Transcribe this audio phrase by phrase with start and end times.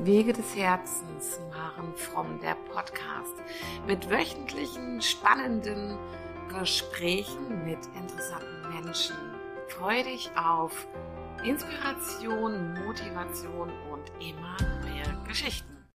[0.00, 3.34] Wege des Herzens, Maren Fromm, der Podcast
[3.86, 5.96] mit wöchentlichen spannenden
[6.48, 9.16] Gesprächen mit interessanten Menschen.
[9.68, 10.86] Freue dich auf
[11.44, 15.88] Inspiration, Motivation und immer neue Geschichten.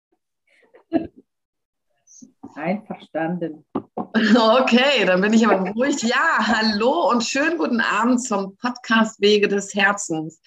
[2.54, 3.66] Einverstanden.
[3.94, 6.02] Okay, dann bin ich aber ruhig.
[6.02, 10.40] Ja, hallo und schönen guten Abend zum Podcast Wege des Herzens.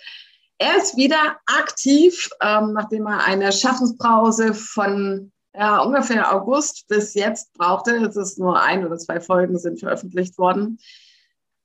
[0.64, 7.52] Er ist wieder aktiv, ähm, nachdem er eine Schaffenspause von ja, ungefähr August bis jetzt
[7.52, 7.98] brauchte.
[7.98, 10.80] Es ist nur ein oder zwei Folgen sind veröffentlicht worden.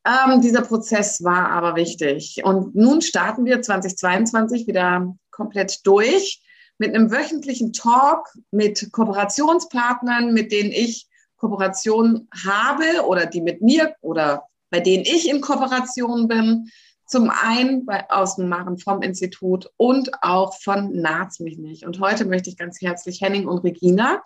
[0.05, 2.41] Ähm, dieser Prozess war aber wichtig.
[2.43, 6.43] Und nun starten wir 2022 wieder komplett durch
[6.79, 13.95] mit einem wöchentlichen Talk mit Kooperationspartnern, mit denen ich Kooperation habe oder die mit mir
[14.01, 16.69] oder bei denen ich in Kooperation bin.
[17.09, 18.05] Zum einen bei,
[18.39, 21.87] Maren vom Institut und auch von Naz mich nicht.
[21.87, 24.23] Und heute möchte ich ganz herzlich Henning und Regina,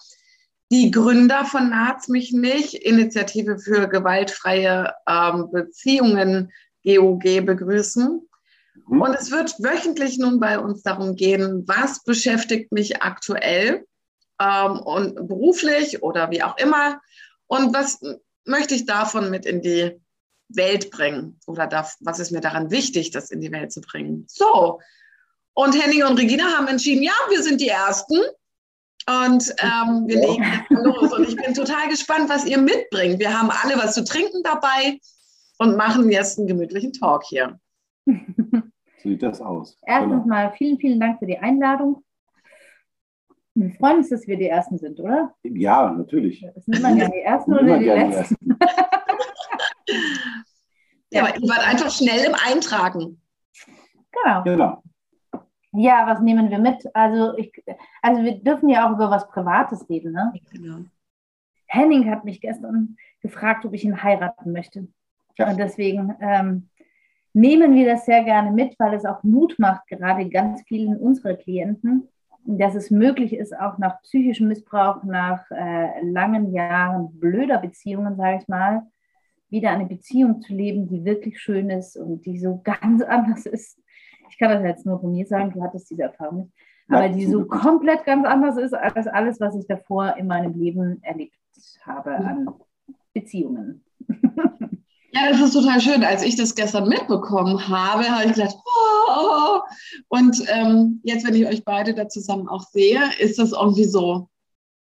[0.73, 6.51] die Gründer von Naz mich nicht, Initiative für gewaltfreie ähm, Beziehungen
[6.84, 8.29] GOG begrüßen.
[8.88, 9.01] Mhm.
[9.01, 13.87] Und es wird wöchentlich nun bei uns darum gehen, was beschäftigt mich aktuell
[14.40, 17.01] ähm, und beruflich oder wie auch immer
[17.46, 18.01] und was
[18.45, 20.01] möchte ich davon mit in die
[20.56, 21.38] Welt bringen?
[21.46, 24.24] Oder darf, was ist mir daran wichtig, das in die Welt zu bringen?
[24.28, 24.80] So.
[25.54, 28.16] Und Henning und Regina haben entschieden, ja, wir sind die Ersten.
[29.08, 31.12] Und ähm, wir legen jetzt los.
[31.12, 33.18] Und ich bin total gespannt, was ihr mitbringt.
[33.18, 34.98] Wir haben alle was zu trinken dabei
[35.58, 37.58] und machen jetzt einen gemütlichen Talk hier.
[39.02, 39.76] Sieht das aus.
[39.84, 40.26] Erstens genau.
[40.26, 42.04] mal vielen, vielen Dank für die Einladung.
[43.54, 45.34] Wir freuen uns, dass wir die Ersten sind, oder?
[45.42, 46.46] Ja, natürlich.
[46.54, 48.58] Das sind immer gerne die Ersten oder die Letzten.
[51.10, 53.21] Ja, aber ihr wart einfach schnell im Eintragen.
[54.12, 54.43] Genau.
[54.43, 54.82] genau.
[55.73, 56.85] Ja, was nehmen wir mit?
[56.95, 57.52] Also, ich,
[58.02, 60.13] also wir dürfen ja auch über was Privates reden.
[60.13, 60.32] Ne?
[60.52, 60.85] Genau.
[61.66, 64.88] Henning hat mich gestern gefragt, ob ich ihn heiraten möchte.
[65.38, 65.48] Ja.
[65.48, 66.69] Und deswegen ähm,
[67.32, 71.34] nehmen wir das sehr gerne mit, weil es auch Mut macht, gerade ganz vielen unserer
[71.34, 72.09] Klienten,
[72.44, 78.38] dass es möglich ist, auch nach psychischem Missbrauch, nach äh, langen Jahren blöder Beziehungen, sage
[78.42, 78.82] ich mal,
[79.52, 83.78] wieder eine Beziehung zu leben, die wirklich schön ist und die so ganz anders ist.
[84.30, 86.52] Ich kann das jetzt nur von mir sagen, du hattest diese Erfahrung nicht,
[86.88, 91.02] aber die so komplett ganz anders ist als alles, was ich davor in meinem Leben
[91.02, 91.36] erlebt
[91.84, 92.48] habe an
[93.12, 93.84] Beziehungen.
[95.14, 96.02] Ja, das ist total schön.
[96.04, 99.60] Als ich das gestern mitbekommen habe, habe ich gedacht, oh,
[100.08, 104.30] und ähm, jetzt, wenn ich euch beide da zusammen auch sehe, ist das irgendwie so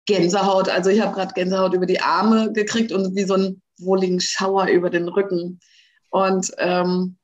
[0.07, 0.69] Gänsehaut.
[0.69, 4.67] Also ich habe gerade Gänsehaut über die Arme gekriegt und wie so ein wohligen Schauer
[4.67, 5.61] über den Rücken.
[6.11, 7.17] Und ähm,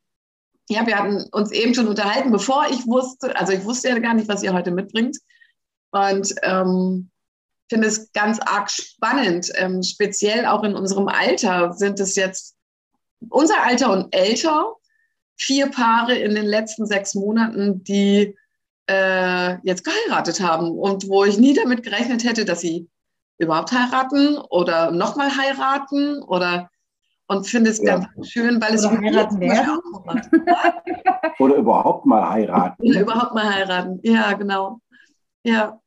[0.68, 4.14] ja, wir hatten uns eben schon unterhalten, bevor ich wusste, also ich wusste ja gar
[4.14, 5.16] nicht, was ihr heute mitbringt.
[5.90, 7.10] Und ähm,
[7.68, 9.50] finde es ganz arg spannend.
[9.54, 12.56] Ähm, speziell auch in unserem Alter sind es jetzt
[13.30, 14.74] unser Alter und älter,
[15.36, 18.34] vier Paare in den letzten sechs Monaten, die
[18.88, 22.88] äh, jetzt geheiratet haben und wo ich nie damit gerechnet hätte, dass sie
[23.38, 26.70] überhaupt heiraten oder nochmal heiraten oder
[27.28, 27.98] und finde es ja.
[27.98, 29.80] ganz schön, weil es oder heiraten werden.
[31.38, 32.82] oder überhaupt mal heiraten.
[32.82, 34.80] Oder überhaupt mal heiraten, ja, genau.
[35.42, 35.80] Ja.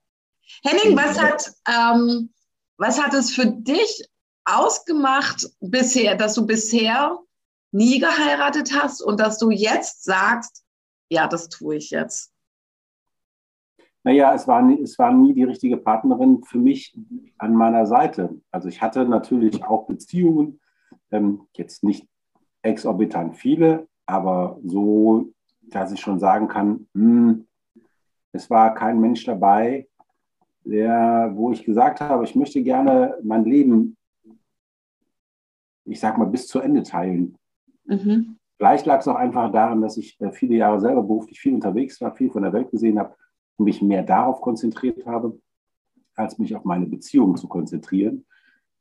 [0.64, 2.32] Henning, was hat, ähm,
[2.78, 4.08] was hat es für dich
[4.46, 7.18] ausgemacht bisher, dass du bisher
[7.72, 10.64] nie geheiratet hast und dass du jetzt sagst,
[11.10, 12.31] ja, das tue ich jetzt?
[14.04, 16.98] Naja, es war, nie, es war nie die richtige Partnerin für mich
[17.38, 18.42] an meiner Seite.
[18.50, 20.60] Also ich hatte natürlich auch Beziehungen,
[21.12, 22.08] ähm, jetzt nicht
[22.64, 25.30] exorbitant viele, aber so,
[25.62, 27.48] dass ich schon sagen kann, mh, hm,
[28.34, 29.88] es war kein Mensch dabei,
[30.64, 33.98] der, wo ich gesagt habe, ich möchte gerne mein Leben,
[35.86, 37.38] ich sag mal, bis zu Ende teilen.
[37.86, 38.38] Mhm.
[38.58, 42.00] Vielleicht lag es auch einfach daran, dass ich äh, viele Jahre selber beruflich viel unterwegs
[42.00, 43.16] war, viel von der Welt gesehen habe
[43.64, 45.40] mich mehr darauf konzentriert habe,
[46.16, 48.26] als mich auf meine Beziehung zu konzentrieren.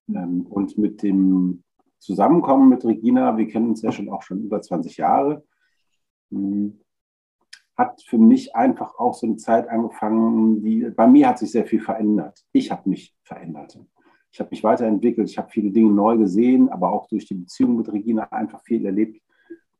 [0.08, 1.62] Ähm, und mit dem
[1.98, 5.44] Zusammenkommen mit Regina, wir kennen uns ja schon auch schon über 20 Jahre,
[6.30, 6.80] hm,
[7.76, 11.66] hat für mich einfach auch so eine Zeit angefangen, die bei mir hat sich sehr
[11.66, 12.44] viel verändert.
[12.52, 13.78] Ich habe mich verändert.
[14.32, 17.76] Ich habe mich weiterentwickelt, ich habe viele Dinge neu gesehen, aber auch durch die Beziehung
[17.76, 19.20] mit Regina einfach viel erlebt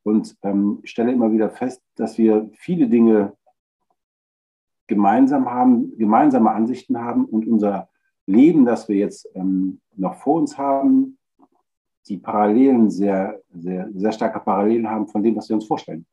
[0.02, 3.34] und ähm, stelle immer wieder fest, dass wir viele Dinge
[4.90, 7.88] gemeinsam haben, gemeinsame Ansichten haben und unser
[8.26, 11.16] Leben, das wir jetzt ähm, noch vor uns haben,
[12.08, 16.06] die Parallelen sehr, sehr, sehr starke Parallelen haben von dem, was wir uns vorstellen.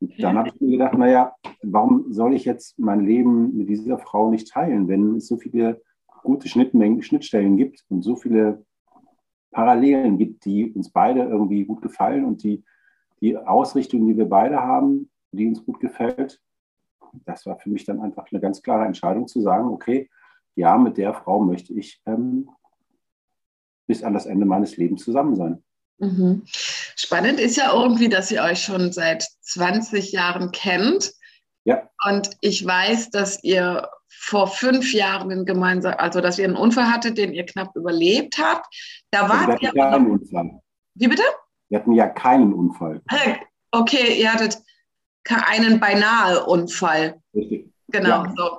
[0.00, 3.98] Und dann habe ich mir gedacht, naja, warum soll ich jetzt mein Leben mit dieser
[3.98, 5.82] Frau nicht teilen, wenn es so viele
[6.22, 8.64] gute Schnittmengen, Schnittstellen gibt und so viele
[9.50, 12.64] Parallelen gibt, die uns beide irgendwie gut gefallen und die,
[13.20, 16.40] die Ausrichtung, die wir beide haben, die uns gut gefällt.
[17.24, 20.10] Das war für mich dann einfach eine ganz klare Entscheidung zu sagen, okay,
[20.54, 22.48] ja, mit der Frau möchte ich ähm,
[23.86, 25.62] bis an das Ende meines Lebens zusammen sein.
[25.98, 26.42] Mhm.
[26.46, 31.12] Spannend ist ja irgendwie, dass ihr euch schon seit 20 Jahren kennt.
[31.64, 31.88] Ja.
[32.06, 37.18] Und ich weiß, dass ihr vor fünf Jahren gemeinsam, also dass ihr einen Unfall hattet,
[37.18, 38.66] den ihr knapp überlebt habt.
[39.10, 40.60] Da also wart ihr keinen Unfall.
[40.94, 41.22] Wie bitte?
[41.68, 43.02] Wir hatten ja keinen Unfall.
[43.72, 44.58] Okay, ihr hattet
[45.30, 47.20] einen beinahe Unfall.
[47.34, 47.72] Richtig.
[47.88, 48.24] Genau.
[48.24, 48.32] Ja.
[48.36, 48.58] So.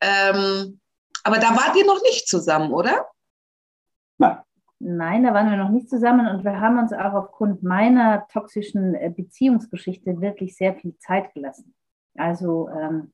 [0.00, 0.80] Ähm,
[1.24, 3.06] aber da wart ihr noch nicht zusammen, oder?
[4.18, 4.38] Nein.
[4.78, 8.94] Nein, da waren wir noch nicht zusammen und wir haben uns auch aufgrund meiner toxischen
[8.94, 11.74] äh, Beziehungsgeschichte wirklich sehr viel Zeit gelassen.
[12.14, 13.12] Also ähm,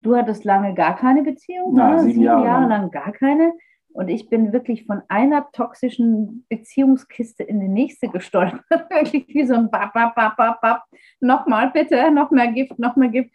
[0.00, 2.00] du hattest lange gar keine Beziehung, Nein, ne?
[2.00, 3.52] sieben, sieben Jahre, Jahre lang gar keine.
[3.96, 8.62] Und ich bin wirklich von einer toxischen Beziehungskiste in die nächste gestolpert.
[8.90, 10.82] wirklich wie so ein Bap, Bap, Bap, Bap, Bap.
[11.20, 13.30] Nochmal bitte, noch mehr Gift, noch mehr Gift.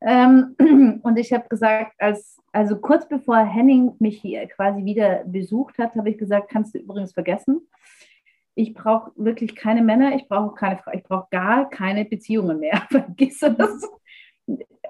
[0.00, 0.56] Ähm,
[1.04, 5.94] und ich habe gesagt, als, also kurz bevor Henning mich hier quasi wieder besucht hat,
[5.94, 7.68] habe ich gesagt, kannst du übrigens vergessen.
[8.56, 12.82] Ich brauche wirklich keine Männer, ich brauche keine Frau, ich brauche gar keine Beziehungen mehr.
[12.90, 13.88] Vergiss das.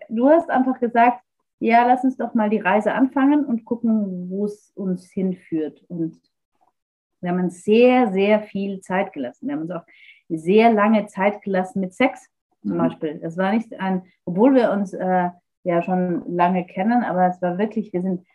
[0.09, 1.21] Du hast einfach gesagt,
[1.63, 5.85] ja, lass uns doch mal die Reise anfangen und gucken, wo es uns hinführt.
[5.89, 6.21] Und
[7.21, 9.47] wir haben uns sehr, sehr viel Zeit gelassen.
[9.47, 9.85] Wir haben uns auch
[10.29, 12.29] sehr lange Zeit gelassen mit Sex
[12.63, 12.79] zum mhm.
[12.79, 13.21] Beispiel.
[13.23, 15.31] Es war nicht ein, obwohl wir uns äh,
[15.63, 18.27] ja schon lange kennen, aber es war wirklich, wir sind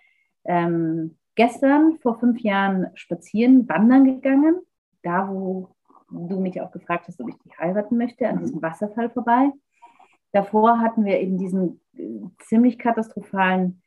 [0.46, 4.56] ähm, gestern vor fünf Jahren spazieren, wandern gegangen,
[5.04, 5.76] da wo
[6.10, 8.40] du mich auch gefragt hast, ob ich dich heiraten möchte, an mhm.
[8.40, 9.52] diesem Wasserfall vorbei.
[10.38, 13.82] Davor hatten wir eben diesen äh, ziemlich katastrophalen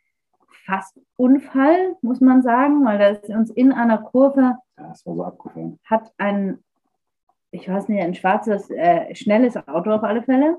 [0.66, 5.32] fast Unfall, muss man sagen, weil da ist uns in einer Kurve ja, so
[5.84, 6.58] hat ein
[7.52, 10.58] ich weiß nicht, ein schwarzes, äh, schnelles Auto auf alle Fälle.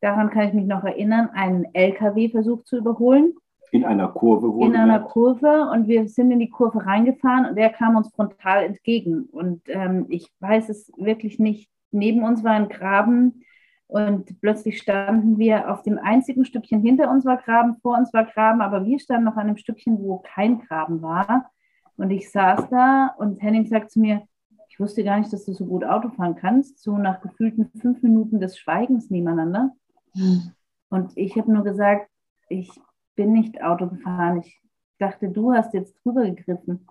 [0.00, 3.34] Daran kann ich mich noch erinnern, einen LKW versucht zu überholen.
[3.70, 7.56] In einer Kurve wurde In einer Kurve und wir sind in die Kurve reingefahren und
[7.56, 9.24] der kam uns frontal entgegen.
[9.30, 11.68] Und ähm, ich weiß es wirklich nicht.
[11.90, 13.44] Neben uns war ein Graben
[13.88, 18.26] und plötzlich standen wir auf dem einzigen Stückchen hinter uns war Graben, vor uns war
[18.26, 21.50] Graben, aber wir standen auf einem Stückchen, wo kein Graben war.
[21.96, 24.22] Und ich saß da und Henning sagt zu mir,
[24.68, 28.02] ich wusste gar nicht, dass du so gut Auto fahren kannst, so nach gefühlten fünf
[28.02, 29.72] Minuten des Schweigens nebeneinander.
[30.14, 30.52] Mhm.
[30.90, 32.10] Und ich habe nur gesagt,
[32.50, 32.70] ich
[33.16, 34.40] bin nicht Auto gefahren.
[34.40, 34.60] Ich
[34.98, 36.86] dachte, du hast jetzt drüber gegriffen.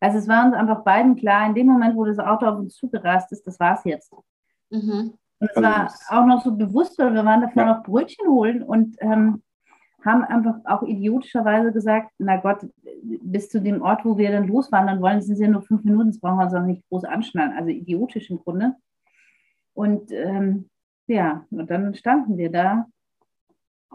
[0.00, 2.74] Also es war uns einfach beiden klar, in dem Moment, wo das Auto auf uns
[2.74, 4.12] zugerast ist, das war es jetzt.
[4.70, 5.12] Mhm.
[5.40, 7.74] Und es also war auch noch so bewusst, weil wir waren davor ja.
[7.74, 9.42] noch Brötchen holen und ähm,
[10.04, 12.66] haben einfach auch idiotischerweise gesagt, na Gott,
[13.02, 16.08] bis zu dem Ort, wo wir dann loswandern wollen, sind es ja nur fünf Minuten,
[16.08, 17.56] das brauchen wir uns auch nicht groß anschnallen.
[17.56, 18.74] Also idiotisch im Grunde.
[19.74, 20.68] Und ähm,
[21.06, 22.86] ja, und dann standen wir da,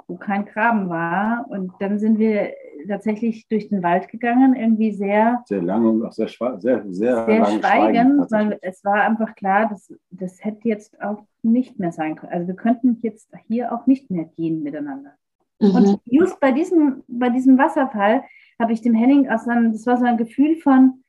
[0.07, 1.45] wo kein Graben war.
[1.49, 2.53] Und dann sind wir
[2.87, 5.43] tatsächlich durch den Wald gegangen, irgendwie sehr.
[5.45, 9.69] Sehr lange und auch sehr, sehr, sehr, sehr schweigend, schweigen weil es war einfach klar,
[9.69, 12.31] dass das hätte jetzt auch nicht mehr sein können.
[12.31, 15.13] Also wir könnten jetzt hier auch nicht mehr gehen miteinander.
[15.59, 15.75] Mhm.
[15.75, 18.23] Und just bei diesem, bei diesem Wasserfall
[18.59, 21.03] habe ich dem Henning aus einem, das war so ein Gefühl von,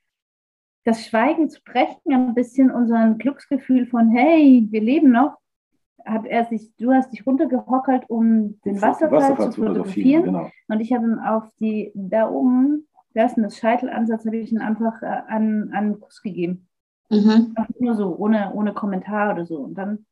[0.85, 5.39] das Schweigen zu brechen, ein bisschen unseren Glücksgefühl von, hey, wir leben noch,
[6.05, 10.25] hat er sich, du hast dich runtergehockelt, um den Wasserfall, Wasserfall zu fotografieren.
[10.25, 10.51] Genau.
[10.69, 14.61] Und ich habe ihm auf die, da oben, da ist ein Scheitelansatz, habe ich ihn
[14.61, 16.69] einfach äh, an, an einen Kuss gegeben.
[17.11, 17.55] Mhm.
[17.79, 19.59] Nur so, ohne, ohne Kommentar oder so.
[19.59, 20.07] Und dann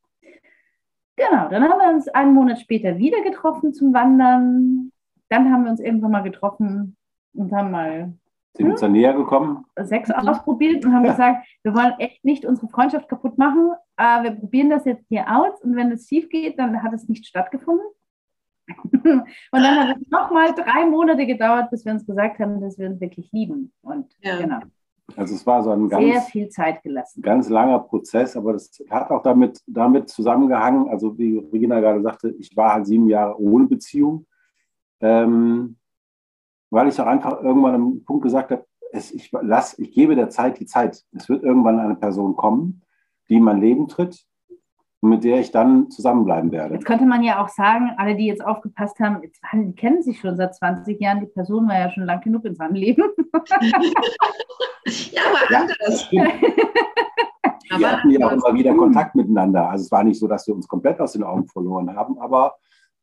[1.17, 4.93] Genau, dann haben wir uns einen Monat später wieder getroffen zum Wandern.
[5.29, 6.97] Dann haben wir uns irgendwann mal getroffen
[7.35, 8.15] und haben mal
[8.55, 9.65] sind uns dann näher gekommen?
[9.83, 11.13] Sex ausprobiert und haben ja.
[11.13, 13.73] gesagt, wir wollen echt nicht unsere Freundschaft kaputt machen.
[13.97, 17.09] Äh, wir probieren das jetzt hier aus und wenn es schief geht, dann hat es
[17.09, 17.87] nicht stattgefunden.
[18.93, 22.89] und dann hat es nochmal drei Monate gedauert, bis wir uns gesagt haben, dass wir
[22.89, 23.73] uns wirklich lieben.
[23.83, 24.39] Und ja.
[24.39, 24.61] genau.
[25.17, 27.23] Also es war so ein ganz, sehr viel Zeit gelassen.
[27.23, 32.35] Ganz langer Prozess, aber das hat auch damit, damit zusammengehangen, also wie Regina gerade sagte,
[32.39, 34.27] ich war halt sieben Jahre ohne Beziehung,
[35.01, 35.77] ähm,
[36.73, 40.31] weil ich auch einfach irgendwann am Punkt gesagt habe, es, ich, lass, ich gebe der
[40.31, 41.05] Zeit die Zeit.
[41.13, 42.83] Es wird irgendwann eine Person kommen,
[43.29, 44.25] die in mein Leben tritt,
[45.03, 46.75] mit der ich dann zusammenbleiben werde.
[46.75, 50.19] Jetzt könnte man ja auch sagen, alle, die jetzt aufgepasst haben, jetzt, die kennen sich
[50.19, 53.03] schon seit 20 Jahren, die Person war ja schon lang genug in seinem Leben.
[54.87, 56.11] ja, aber ja, anders.
[56.11, 59.69] wir hatten ja auch immer wieder Kontakt miteinander.
[59.69, 62.57] Also es war nicht so, dass wir uns komplett aus den Augen verloren haben, aber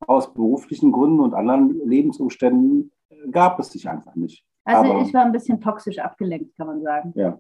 [0.07, 2.91] aus beruflichen Gründen und anderen Lebensumständen
[3.31, 4.43] gab es sich einfach nicht.
[4.65, 7.13] Also aber, ich war ein bisschen toxisch abgelenkt, kann man sagen.
[7.15, 7.38] Ja.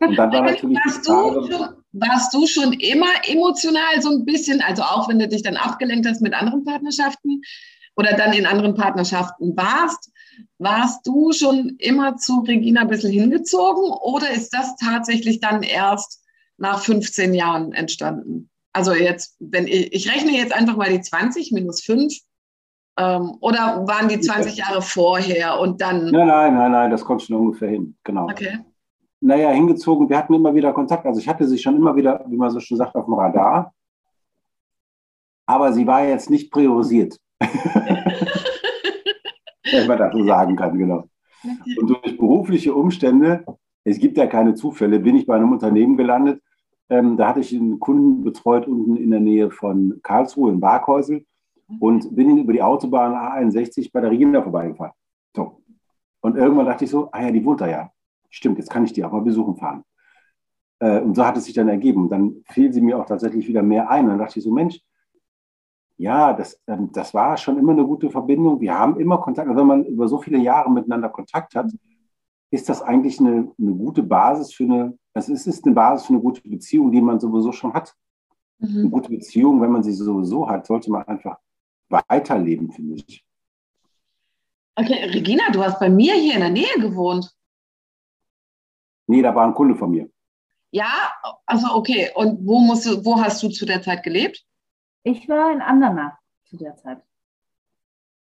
[0.00, 4.60] Und dann war natürlich warst, du schon, warst du schon immer emotional so ein bisschen,
[4.60, 7.42] also auch wenn du dich dann abgelenkt hast mit anderen Partnerschaften
[7.96, 10.10] oder dann in anderen Partnerschaften warst,
[10.58, 16.22] warst du schon immer zu Regina ein bisschen hingezogen oder ist das tatsächlich dann erst
[16.58, 18.50] nach 15 Jahren entstanden?
[18.72, 22.12] Also jetzt, wenn ich, ich rechne jetzt einfach mal die 20 minus 5,
[22.98, 26.06] ähm, oder waren die 20 Jahre vorher und dann?
[26.10, 28.24] Nein, nein, nein, nein, das kommt schon ungefähr hin, genau.
[28.24, 28.58] Okay.
[29.20, 31.04] Naja, hingezogen, wir hatten immer wieder Kontakt.
[31.06, 33.74] Also ich hatte sie schon immer wieder, wie man so schön sagt, auf dem Radar.
[35.46, 37.18] Aber sie war jetzt nicht priorisiert.
[39.70, 41.04] Wenn man das so sagen kann, genau.
[41.78, 43.44] Und durch berufliche Umstände,
[43.84, 46.42] es gibt ja keine Zufälle, bin ich bei einem Unternehmen gelandet.
[46.88, 51.24] Ähm, da hatte ich einen Kunden betreut unten in der Nähe von Karlsruhe in Barkhäusel
[51.80, 54.92] und bin über die Autobahn A61 bei der Regina vorbeigefahren.
[55.34, 55.62] So.
[56.20, 57.90] Und irgendwann dachte ich so, ah ja, die wohnt da ja.
[58.30, 59.84] Stimmt, jetzt kann ich die auch mal besuchen fahren.
[60.78, 62.08] Äh, und so hat es sich dann ergeben.
[62.08, 64.04] Dann fiel sie mir auch tatsächlich wieder mehr ein.
[64.04, 64.80] Und dann dachte ich so, Mensch,
[65.98, 68.60] ja, das, ähm, das war schon immer eine gute Verbindung.
[68.60, 69.48] Wir haben immer Kontakt.
[69.48, 71.70] Also wenn man über so viele Jahre miteinander Kontakt hat,
[72.50, 76.12] ist das eigentlich eine, eine gute Basis für eine, das ist, ist eine Basis für
[76.12, 77.94] eine gute Beziehung, die man sowieso schon hat.
[78.58, 78.78] Mhm.
[78.78, 81.38] Eine gute Beziehung, wenn man sie sowieso hat, sollte man einfach
[81.88, 83.24] weiterleben, finde ich.
[84.74, 87.30] Okay, Regina, du hast bei mir hier in der Nähe gewohnt.
[89.06, 90.10] Nee, da war ein Kunde von mir.
[90.70, 91.12] Ja,
[91.46, 92.10] also okay.
[92.14, 94.44] Und wo, musst du, wo hast du zu der Zeit gelebt?
[95.04, 97.02] Ich war in Andernach zu der Zeit.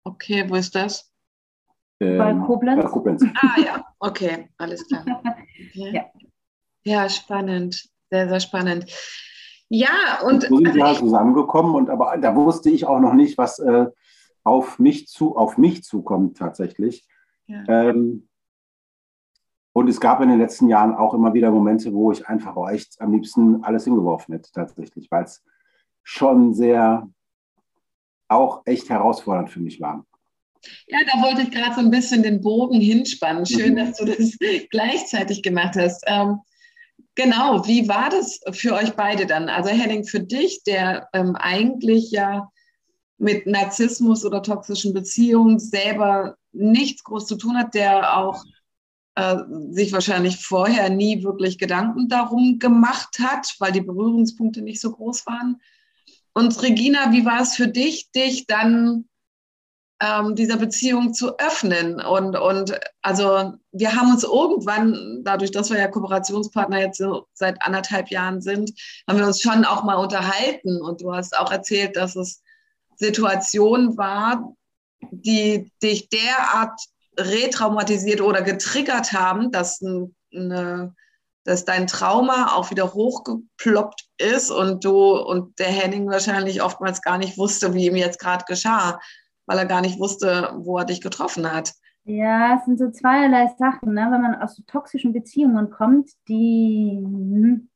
[0.03, 1.11] Okay, wo ist das?
[1.99, 2.83] Ähm, bei Koblenz.
[2.83, 3.25] Bei Koblenz.
[3.41, 5.05] Ah ja, okay, alles klar.
[5.57, 5.91] Okay.
[5.91, 6.05] Ja.
[6.83, 7.89] ja, spannend.
[8.11, 8.85] Sehr, sehr spannend.
[9.69, 10.43] Ja, und.
[10.43, 13.87] So sind wir halt zusammengekommen und aber da wusste ich auch noch nicht, was äh,
[14.43, 17.05] auf, mich zu, auf mich zukommt tatsächlich.
[17.47, 17.63] Ja.
[17.67, 18.27] Ähm,
[19.73, 22.99] und es gab in den letzten Jahren auch immer wieder Momente, wo ich einfach echt
[22.99, 25.43] am liebsten alles hingeworfen hätte, tatsächlich, weil es
[26.01, 27.07] schon sehr
[28.27, 30.05] auch echt herausfordernd für mich war.
[30.87, 33.45] Ja, da wollte ich gerade so ein bisschen den Bogen hinspannen.
[33.45, 33.77] Schön, mhm.
[33.77, 34.37] dass du das
[34.71, 36.03] gleichzeitig gemacht hast.
[36.07, 36.39] Ähm,
[37.17, 39.49] Genau, wie war das für euch beide dann?
[39.49, 42.51] Also Henning, für dich, der ähm, eigentlich ja
[43.17, 48.45] mit Narzissmus oder toxischen Beziehungen selber nichts groß zu tun hat, der auch
[49.15, 49.35] äh,
[49.71, 55.25] sich wahrscheinlich vorher nie wirklich Gedanken darum gemacht hat, weil die Berührungspunkte nicht so groß
[55.25, 55.59] waren.
[56.35, 59.09] Und Regina, wie war es für dich, dich dann
[59.99, 61.99] ähm, dieser Beziehung zu öffnen.
[61.99, 67.61] Und, und also wir haben uns irgendwann, dadurch, dass wir ja Kooperationspartner jetzt so seit
[67.61, 68.71] anderthalb Jahren sind,
[69.07, 70.81] haben wir uns schon auch mal unterhalten.
[70.81, 72.43] Und du hast auch erzählt, dass es
[72.97, 74.53] Situationen war,
[75.11, 76.79] die dich derart
[77.19, 80.95] retraumatisiert oder getriggert haben, dass, eine,
[81.43, 87.17] dass dein Trauma auch wieder hochgeploppt ist und du und der Henning wahrscheinlich oftmals gar
[87.17, 88.99] nicht wusste, wie ihm jetzt gerade geschah
[89.47, 91.73] weil er gar nicht wusste, wo er dich getroffen hat.
[92.03, 94.07] Ja, es sind so zweierlei Sachen, ne?
[94.11, 97.69] wenn man aus so toxischen Beziehungen kommt, die, hm,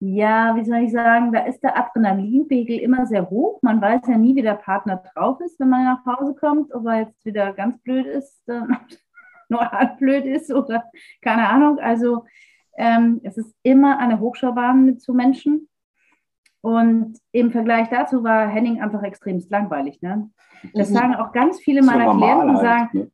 [0.00, 3.60] ja, wie soll ich sagen, da ist der Adrenalinpegel immer sehr hoch.
[3.62, 6.86] Man weiß ja nie, wie der Partner drauf ist, wenn man nach Hause kommt, ob
[6.86, 8.46] er jetzt wieder ganz blöd ist,
[9.48, 10.84] nur halb blöd ist oder
[11.22, 11.78] keine Ahnung.
[11.78, 12.24] Also
[12.76, 15.69] ähm, es ist immer eine Hochschaubahn mit so Menschen.
[16.62, 20.00] Und im Vergleich dazu war Henning einfach extremst langweilig.
[20.02, 20.30] Ne?
[20.74, 20.94] Das mhm.
[20.94, 23.10] sagen auch ganz viele meiner Klienten, halt, sagen, ne?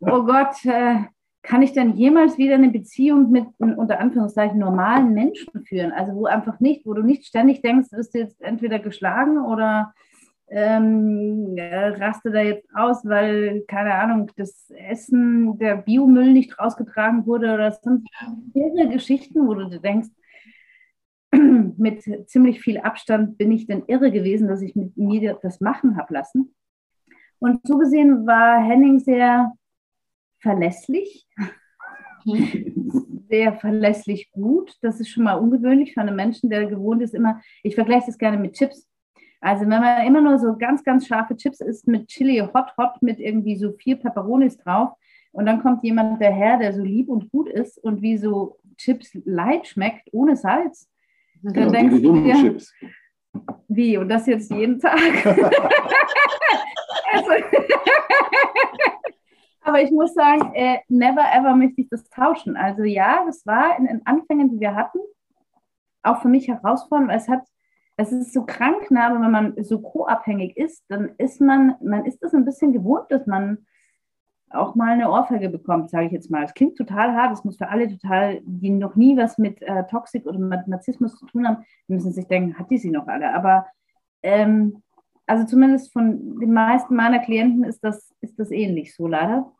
[0.00, 0.96] oh Gott, äh,
[1.42, 5.92] kann ich denn jemals wieder eine Beziehung mit unter Anführungszeichen normalen Menschen führen?
[5.92, 9.92] Also wo einfach nicht, wo du nicht ständig denkst, wirst du jetzt entweder geschlagen oder
[10.48, 17.52] ähm, raste da jetzt aus, weil, keine Ahnung, das Essen, der Biomüll nicht rausgetragen wurde
[17.52, 18.06] oder sonst
[18.54, 20.08] irre Geschichten, wo du denkst,
[21.76, 25.96] mit ziemlich viel Abstand bin ich denn irre gewesen, dass ich mit mir das machen
[25.96, 26.54] habe lassen.
[27.38, 29.52] Und so gesehen war Henning sehr
[30.38, 31.26] verlässlich,
[33.28, 34.76] sehr verlässlich gut.
[34.80, 38.18] Das ist schon mal ungewöhnlich für einen Menschen, der gewohnt ist, immer, ich vergleiche das
[38.18, 38.88] gerne mit Chips.
[39.40, 43.02] Also wenn man immer nur so ganz, ganz scharfe Chips isst mit Chili Hot Hot
[43.02, 44.92] mit irgendwie so vier Peperonis drauf
[45.32, 49.10] und dann kommt jemand daher, der so lieb und gut ist und wie so Chips
[49.24, 50.88] light schmeckt, ohne Salz.
[51.44, 52.72] Dann genau, denkst du dir, Chips.
[53.68, 53.98] Wie?
[53.98, 54.98] Und das jetzt jeden Tag?
[57.12, 57.30] also,
[59.60, 62.56] aber ich muss sagen, äh, never ever möchte ich das tauschen.
[62.56, 65.00] Also ja, das war in den Anfängen, die wir hatten,
[66.02, 67.42] auch für mich herausfordernd, weil es hat,
[67.96, 72.06] es ist so krank, ne, aber wenn man so co-abhängig ist, dann ist man, man
[72.06, 73.66] ist das ein bisschen gewohnt, dass man
[74.54, 76.44] auch mal eine Ohrfeige bekommt, sage ich jetzt mal.
[76.44, 79.84] Es klingt total hart, es muss für alle total, die noch nie was mit äh,
[79.86, 83.06] Toxik oder mit Narzissmus zu tun haben, die müssen sich denken, hat die sie noch
[83.06, 83.34] alle?
[83.34, 83.66] Aber
[84.22, 84.82] ähm,
[85.26, 89.50] also zumindest von den meisten meiner Klienten ist das, ist das ähnlich so leider.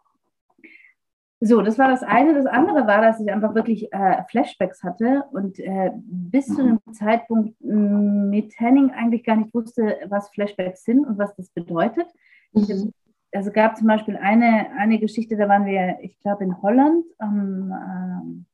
[1.40, 2.32] So, das war das eine.
[2.32, 6.80] Das andere war, dass ich einfach wirklich äh, Flashbacks hatte und äh, bis zu dem
[6.92, 12.06] Zeitpunkt mm, mit Henning eigentlich gar nicht wusste, was Flashbacks sind und was das bedeutet.
[12.52, 12.92] Mhm.
[13.34, 17.72] Also gab zum Beispiel eine, eine Geschichte, da waren wir, ich glaube, in Holland am
[17.72, 18.46] ähm,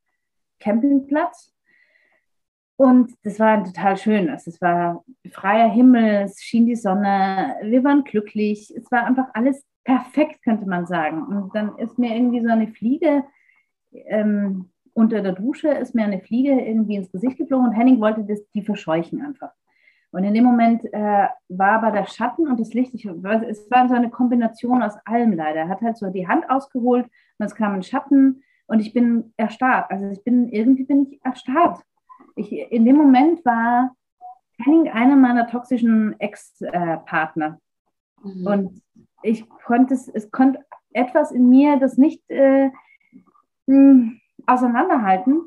[0.58, 1.52] Campingplatz.
[2.76, 4.30] Und das war total schön.
[4.30, 8.72] Also es war freier Himmel, es schien die Sonne, wir waren glücklich.
[8.75, 11.22] Es war einfach alles perfekt, könnte man sagen.
[11.25, 13.25] Und dann ist mir irgendwie so eine Fliege
[13.92, 18.25] ähm, unter der Dusche, ist mir eine Fliege irgendwie ins Gesicht geflogen und Henning wollte
[18.25, 19.50] das, die verscheuchen einfach.
[20.12, 23.88] Und in dem Moment äh, war aber der Schatten und das Licht, ich, es war
[23.88, 25.61] so eine Kombination aus allem leider.
[25.61, 27.07] Er hat halt so die Hand ausgeholt
[27.38, 29.90] und es kam ein Schatten und ich bin erstarrt.
[29.90, 31.81] Also ich bin, irgendwie bin ich erstarrt.
[32.35, 33.95] Ich, in dem Moment war
[34.59, 37.61] Henning einer meiner toxischen Ex-Partner.
[38.23, 38.47] Mhm.
[38.47, 38.83] Und
[39.23, 42.73] ich konnte es, es konnte etwas in mir das nicht äh, mh,
[43.67, 45.43] hm, auseinanderhalten.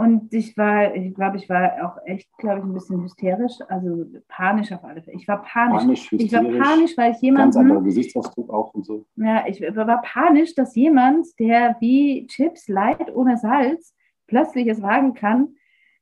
[0.00, 4.06] Und ich war, ich glaube, ich war auch echt, glaube ich, ein bisschen hysterisch, also
[4.28, 5.18] panisch auf alle Fälle.
[5.18, 5.82] Ich war panisch.
[5.82, 7.52] panisch ich war panisch, weil ich jemanden.
[7.52, 9.04] Ganz anderer Gesichtsausdruck auch und so.
[9.16, 13.94] Ja, ich war panisch, dass jemand, der wie Chips Light ohne Salz
[14.26, 15.56] plötzlich es wagen kann,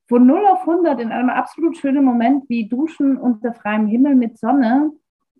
[0.06, 4.38] von 0 auf 100 in einem absolut schönen Moment wie Duschen unter freiem Himmel mit
[4.38, 4.92] Sonne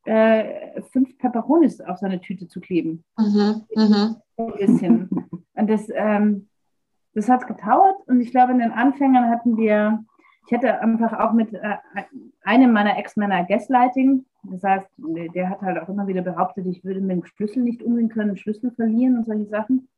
[0.05, 3.05] äh, fünf Peperonis auf seine Tüte zu kleben.
[3.17, 4.21] Mhm, mh.
[4.37, 5.09] Ein bisschen.
[5.55, 6.49] Und das, ähm,
[7.19, 10.05] das hat gedauert und ich glaube, in den Anfängen hatten wir,
[10.47, 11.77] ich hatte einfach auch mit äh,
[12.43, 14.25] einem meiner Ex-Männer Gaslighting.
[14.45, 17.83] Das heißt, der hat halt auch immer wieder behauptet, ich würde mit dem Schlüssel nicht
[17.83, 19.89] umgehen können, Schlüssel verlieren und solche Sachen.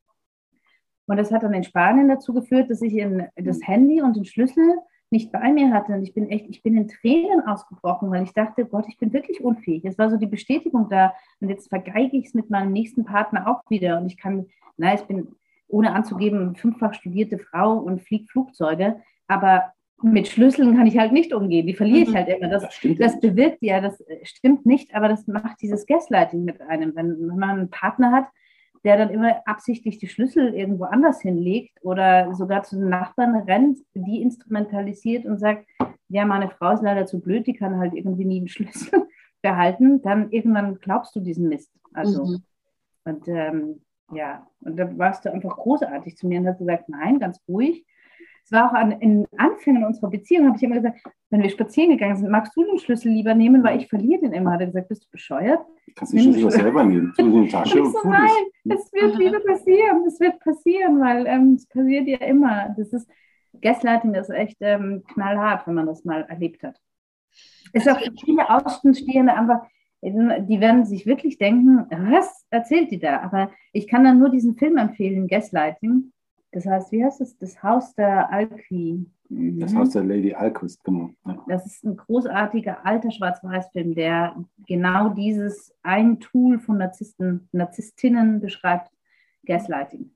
[1.07, 4.25] Und das hat dann in Spanien dazu geführt, dass ich in das Handy und den
[4.25, 4.79] Schlüssel
[5.11, 5.93] nicht bei mir hatte.
[5.93, 9.13] Und ich bin echt, ich bin in Tränen ausgebrochen, weil ich dachte, Gott, ich bin
[9.13, 9.85] wirklich unfähig.
[9.85, 11.13] Es war so die Bestätigung da.
[11.41, 14.01] Und jetzt vergeige ich es mit meinem nächsten Partner auch wieder.
[14.01, 14.47] Und ich kann,
[14.79, 15.29] na, ich bin
[15.71, 19.01] ohne anzugeben, fünffach studierte Frau und fliege Flugzeuge.
[19.29, 21.67] Aber mit Schlüsseln kann ich halt nicht umgehen.
[21.67, 22.15] Die verliere ich mhm.
[22.15, 22.49] halt immer.
[22.49, 26.95] Das, das, das, bewirkt ja, das stimmt nicht, aber das macht dieses Gaslighting mit einem.
[26.95, 28.27] Wenn, wenn man einen Partner hat,
[28.85, 33.79] der dann immer absichtlich die Schlüssel irgendwo anders hinlegt oder sogar zu den Nachbarn rennt,
[33.95, 35.67] die instrumentalisiert und sagt,
[36.09, 39.07] ja, meine Frau ist leider zu blöd, die kann halt irgendwie nie einen Schlüssel
[39.43, 41.71] behalten, dann irgendwann glaubst du diesen Mist.
[41.93, 42.43] Also, mhm.
[43.05, 47.19] und ähm, ja, und da warst du einfach großartig zu mir und hast gesagt, nein,
[47.19, 47.85] ganz ruhig.
[48.45, 51.91] Es war auch an, in Anfängen unserer Beziehung, habe ich immer gesagt, wenn wir spazieren
[51.91, 54.53] gegangen sind, magst du den Schlüssel lieber nehmen, weil ich verliere den immer.
[54.53, 55.61] Hat er gesagt, bist du bescheuert?
[55.95, 57.13] Kannst du den Schlüssel selber nehmen?
[57.17, 58.29] Tu in die Tasche und so, Nein,
[58.65, 60.05] es wird wieder passieren.
[60.07, 62.75] Es wird passieren, weil ähm, es passiert ja immer.
[62.77, 63.09] Das ist,
[63.61, 66.81] Gaslighting ist echt ähm, knallhart, wenn man das mal erlebt hat.
[67.73, 69.61] Ist auch viele Außenstehende einfach,
[70.03, 73.21] die werden sich wirklich denken, was erzählt die da?
[73.21, 76.13] Aber ich kann dann nur diesen Film empfehlen, Gaslighting.
[76.53, 77.37] Das heißt, wie heißt es?
[77.39, 79.07] Das Haus der Alki.
[79.29, 79.61] Mhm.
[79.61, 81.11] Das Haus der Lady Alquist, genau.
[81.27, 81.45] Ja.
[81.49, 84.37] Das ist ein großartiger alter Schwarz-Weiß-Film, der
[84.67, 88.91] genau dieses ein Tool von Narzissten, Narzisstinnen beschreibt,
[89.47, 90.11] Gaslighting.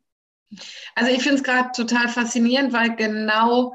[0.94, 3.74] Also ich finde es gerade total faszinierend, weil genau,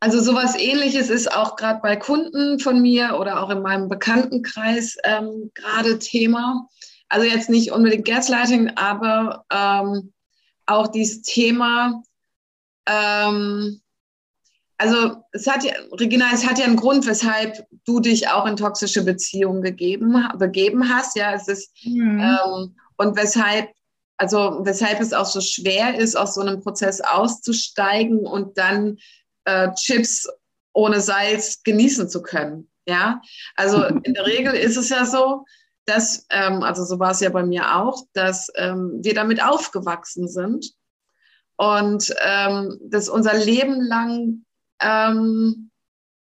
[0.00, 4.96] also sowas ähnliches ist auch gerade bei Kunden von mir oder auch in meinem Bekanntenkreis
[5.04, 6.68] ähm, gerade Thema.
[7.08, 10.12] Also jetzt nicht unbedingt Gaslighting, aber ähm,
[10.66, 12.02] auch dieses Thema,
[12.86, 13.80] ähm,
[14.76, 18.56] also es hat ja, Regina, es hat ja einen Grund, weshalb du dich auch in
[18.56, 21.16] toxische Beziehungen gegeben, begeben hast.
[21.16, 22.20] Ja, es ist mhm.
[22.20, 23.70] ähm, und weshalb,
[24.18, 28.98] also weshalb es auch so schwer ist, aus so einem Prozess auszusteigen und dann
[29.48, 30.28] äh, Chips
[30.72, 32.70] ohne Salz genießen zu können.
[32.86, 33.20] Ja,
[33.56, 35.44] also in der Regel ist es ja so,
[35.86, 40.28] dass, ähm, also so war es ja bei mir auch, dass ähm, wir damit aufgewachsen
[40.28, 40.72] sind
[41.56, 44.44] und ähm, das unser Leben lang
[44.80, 45.70] ähm,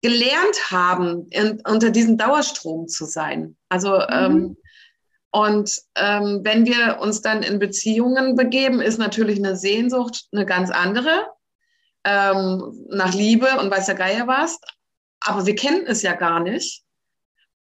[0.02, 3.56] gelernt haben, in, unter diesem Dauerstrom zu sein.
[3.70, 4.06] Also mhm.
[4.10, 4.58] ähm,
[5.32, 10.70] und ähm, wenn wir uns dann in Beziehungen begeben, ist natürlich eine Sehnsucht eine ganz
[10.70, 11.26] andere
[12.04, 14.60] ähm, nach Liebe und weiß der Geier was.
[15.22, 16.84] Aber wir kennen es ja gar nicht.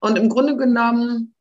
[0.00, 1.34] Und im Grunde genommen,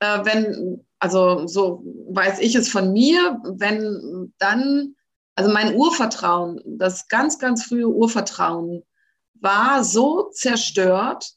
[0.00, 4.94] äh, wenn, also so weiß ich es von mir, wenn dann,
[5.34, 8.82] also mein Urvertrauen, das ganz, ganz frühe Urvertrauen
[9.34, 11.32] war so zerstört,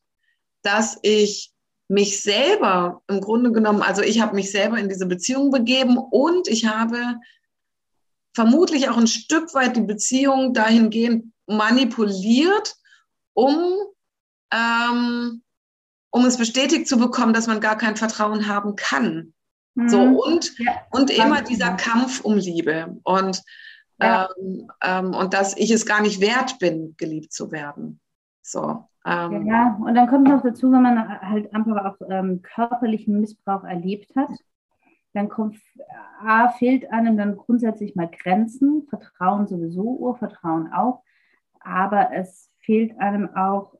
[0.63, 1.51] dass ich
[1.87, 6.47] mich selber im Grunde genommen, also ich habe mich selber in diese Beziehung begeben und
[6.47, 7.19] ich habe
[8.35, 12.75] vermutlich auch ein Stück weit die Beziehung dahingehend manipuliert,
[13.33, 13.73] um,
[14.53, 15.41] ähm,
[16.11, 19.33] um es bestätigt zu bekommen, dass man gar kein Vertrauen haben kann.
[19.75, 19.89] Mhm.
[19.89, 20.73] So, und, ja.
[20.91, 23.41] und immer dieser Kampf um Liebe und,
[24.01, 24.29] ja.
[24.37, 27.99] ähm, ähm, und dass ich es gar nicht wert bin, geliebt zu werden.
[28.41, 28.87] So.
[29.05, 33.63] Ähm, ja, und dann kommt noch dazu, wenn man halt einfach auch ähm, körperlichen Missbrauch
[33.63, 34.31] erlebt hat,
[35.15, 35.57] dann kommt,
[36.19, 41.03] A, fehlt einem dann grundsätzlich mal Grenzen, Vertrauen sowieso, Urvertrauen auch,
[41.59, 43.75] aber es fehlt einem auch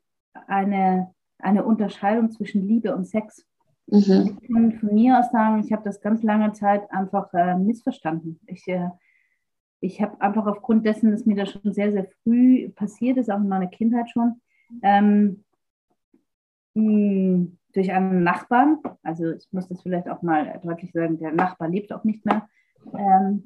[0.48, 3.46] eine, eine Unterscheidung zwischen Liebe und Sex.
[3.88, 4.38] Mhm.
[4.42, 8.40] Ich kann von mir aus sagen, ich habe das ganz lange Zeit einfach äh, missverstanden.
[8.48, 8.90] Ich, äh,
[9.82, 13.38] ich habe einfach aufgrund dessen, dass mir das schon sehr, sehr früh passiert ist, auch
[13.40, 14.42] in meiner Kindheit schon,
[14.82, 15.44] ähm,
[16.74, 21.70] mh, durch einen Nachbarn, also ich muss das vielleicht auch mal deutlich sagen, der Nachbar
[21.70, 22.48] lebt auch nicht mehr,
[22.94, 23.44] ähm,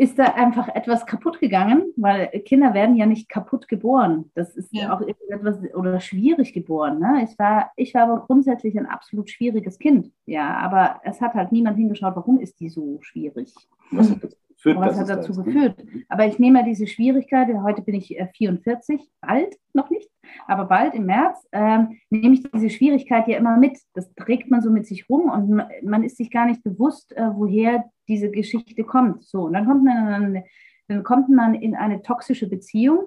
[0.00, 4.30] ist da einfach etwas kaputt gegangen, weil Kinder werden ja nicht kaputt geboren.
[4.34, 7.00] Das ist ja auch etwas oder schwierig geboren.
[7.00, 7.26] Ne?
[7.28, 10.10] Ich, war, ich war aber grundsätzlich ein absolut schwieriges Kind.
[10.24, 13.54] Ja, aber es hat halt niemand hingeschaut, warum ist die so schwierig.
[13.90, 14.78] Was hat das geführt?
[14.78, 15.82] Was hat dazu geführt?
[16.08, 20.10] Aber ich nehme diese Schwierigkeit, heute bin ich 44, äh, bald noch nicht,
[20.46, 23.78] aber bald im März ähm, nehme ich diese Schwierigkeit ja immer mit.
[23.94, 27.30] Das trägt man so mit sich rum und man ist sich gar nicht bewusst, äh,
[27.34, 29.24] woher diese Geschichte kommt.
[29.24, 30.42] So, und dann kommt man,
[30.88, 33.04] dann kommt man in eine toxische Beziehung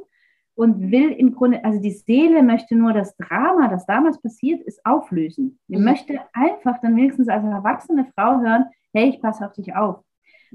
[0.56, 4.86] und will im Grunde, also die Seele möchte nur das Drama, das damals passiert ist,
[4.86, 5.60] auflösen.
[5.68, 5.84] Die mhm.
[5.84, 10.04] möchte einfach dann wenigstens als erwachsene Frau hören, hey, ich passe auf dich auf.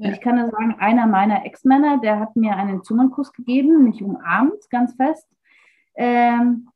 [0.00, 0.12] Ja.
[0.12, 4.70] Ich kann nur sagen, einer meiner Ex-Männer, der hat mir einen Zungenkuss gegeben, mich umarmt
[4.70, 5.28] ganz fest
[5.98, 6.68] ähm,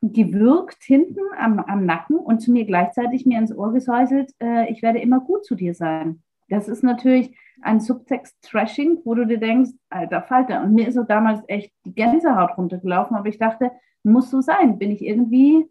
[0.00, 4.82] gewürgt hinten am, am Nacken und zu mir gleichzeitig mir ins Ohr gesäuselt, äh, ich
[4.82, 6.22] werde immer gut zu dir sein.
[6.48, 10.62] Das ist natürlich ein Subtext-Trashing, wo du dir denkst, alter Falter.
[10.62, 13.70] Und mir ist so damals echt die Gänsehaut runtergelaufen, aber ich dachte,
[14.02, 14.78] muss so sein.
[14.78, 15.66] Bin ich irgendwie,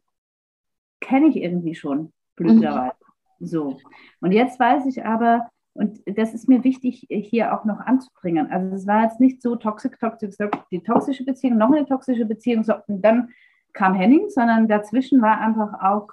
[1.02, 2.96] kenne ich irgendwie schon, blöderweise.
[3.40, 3.46] Mhm.
[3.46, 3.78] So.
[4.22, 8.52] Und jetzt weiß ich aber, und das ist mir wichtig, hier auch noch anzubringen.
[8.52, 10.36] Also es war jetzt nicht so toxisch, toxisch,
[10.70, 13.30] die toxische Beziehung, noch eine toxische Beziehung, und dann
[13.74, 16.10] kam Henning, sondern dazwischen war einfach auch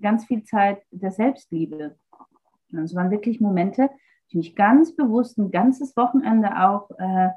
[0.00, 1.96] ganz viel Zeit der Selbstliebe.
[2.72, 3.88] Und es waren wirklich Momente,
[4.28, 7.30] ich mich ganz bewusst ein ganzes Wochenende auch äh,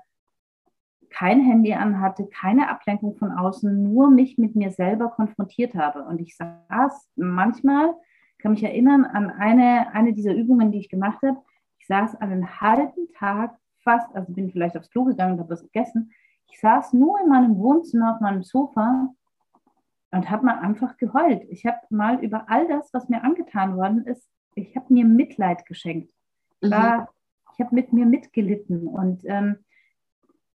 [1.09, 6.03] kein Handy anhatte, keine Ablenkung von außen, nur mich mit mir selber konfrontiert habe.
[6.03, 7.93] Und ich saß manchmal,
[8.39, 11.37] kann mich erinnern an eine, eine dieser Übungen, die ich gemacht habe,
[11.81, 15.63] ich saß einen halben Tag fast, also bin vielleicht aufs Klo gegangen und habe was
[15.63, 16.11] gegessen.
[16.51, 19.09] Ich saß nur in meinem Wohnzimmer auf meinem Sofa
[20.11, 21.43] und habe mal einfach geheult.
[21.49, 25.65] Ich habe mal über all das, was mir angetan worden ist, ich habe mir Mitleid
[25.65, 26.13] geschenkt.
[26.59, 27.07] Ich, mhm.
[27.53, 29.57] ich habe mit mir mitgelitten und ähm,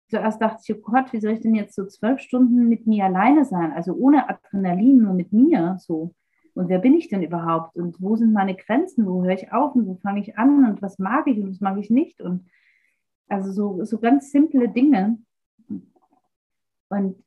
[0.08, 3.06] zuerst dachte ich, oh Gott, wie soll ich denn jetzt so zwölf Stunden mit mir
[3.06, 3.72] alleine sein?
[3.72, 6.14] Also ohne Adrenalin, nur mit mir so.
[6.56, 7.76] Und wer bin ich denn überhaupt?
[7.76, 9.06] Und wo sind meine Grenzen?
[9.06, 10.64] Wo höre ich auf und wo fange ich an?
[10.64, 12.22] Und was mag ich und was mag ich nicht?
[12.22, 12.48] Und
[13.28, 15.18] also so, so ganz simple Dinge.
[16.88, 17.22] Und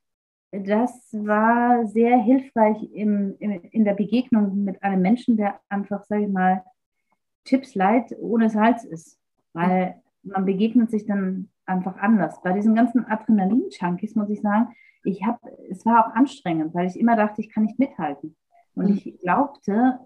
[0.50, 6.24] das war sehr hilfreich im, im, in der Begegnung mit einem Menschen, der einfach, sage
[6.24, 6.64] ich mal,
[7.44, 9.16] Chips Light ohne Salz ist.
[9.52, 12.42] Weil man begegnet sich dann einfach anders.
[12.42, 15.38] Bei diesen ganzen Adrenalin-Junkies muss ich sagen, ich habe,
[15.70, 18.34] es war auch anstrengend, weil ich immer dachte, ich kann nicht mithalten.
[18.74, 19.98] Und ich glaubte,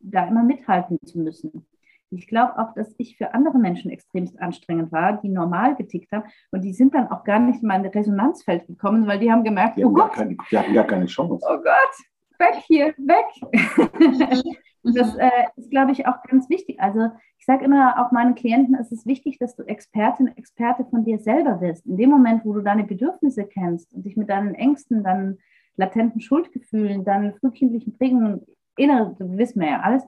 [0.00, 1.66] da immer mithalten zu müssen.
[2.10, 6.24] Ich glaube auch, dass ich für andere Menschen extremst anstrengend war, die normal getickt haben.
[6.52, 9.76] Und die sind dann auch gar nicht in mein Resonanzfeld gekommen, weil die haben gemerkt,
[9.76, 11.44] die oh haben Gott, keine, die hatten gar keine Chance.
[11.48, 13.26] Oh Gott, weg hier, weg.
[14.84, 16.80] das äh, ist, glaube ich, auch ganz wichtig.
[16.80, 21.04] Also ich sage immer auch meinen Klienten, es ist wichtig, dass du Expertin, Experte von
[21.04, 21.86] dir selber wirst.
[21.86, 25.38] In dem Moment, wo du deine Bedürfnisse kennst und dich mit deinen Ängsten, deinen
[25.76, 30.04] latenten Schuldgefühlen, deinen frühkindlichen Prägungen, innere, wissen wir ja alles,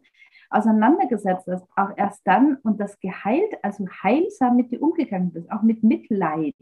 [0.51, 5.63] auseinandergesetzt hast, auch erst dann und das geheilt, also heilsam mit dir umgegangen bist, auch
[5.63, 6.55] mit Mitleid.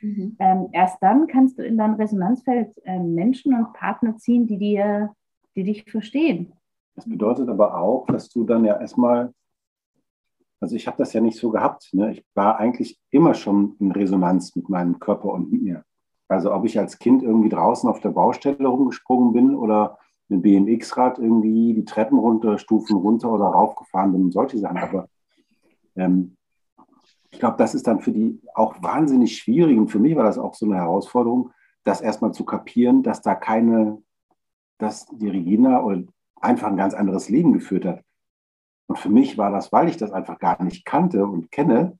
[0.00, 0.36] Mhm.
[0.38, 5.14] Ähm, erst dann kannst du in dein Resonanzfeld äh, Menschen und Partner ziehen, die dir,
[5.54, 6.52] die dich verstehen.
[6.96, 9.32] Das bedeutet aber auch, dass du dann ja erstmal,
[10.58, 11.90] also ich habe das ja nicht so gehabt.
[11.92, 12.12] Ne?
[12.12, 15.84] Ich war eigentlich immer schon in Resonanz mit meinem Körper und mit mir.
[16.30, 21.18] Also ob ich als Kind irgendwie draußen auf der Baustelle rumgesprungen bin oder mit BMX-Rad
[21.18, 24.78] irgendwie die Treppen runter, Stufen runter oder raufgefahren bin und solche Sachen.
[24.78, 25.08] Aber
[25.96, 26.36] ähm,
[27.32, 30.38] ich glaube, das ist dann für die auch wahnsinnig schwierig und für mich war das
[30.38, 31.50] auch so eine Herausforderung,
[31.82, 34.00] das erstmal zu kapieren, dass da keine,
[34.78, 35.84] dass die Regina
[36.40, 38.04] einfach ein ganz anderes Leben geführt hat.
[38.86, 41.98] Und für mich war das, weil ich das einfach gar nicht kannte und kenne,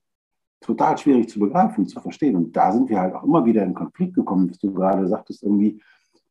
[0.61, 2.35] total schwierig zu begreifen, zu verstehen.
[2.35, 5.43] Und da sind wir halt auch immer wieder in Konflikt gekommen, dass du gerade sagtest,
[5.43, 5.81] irgendwie,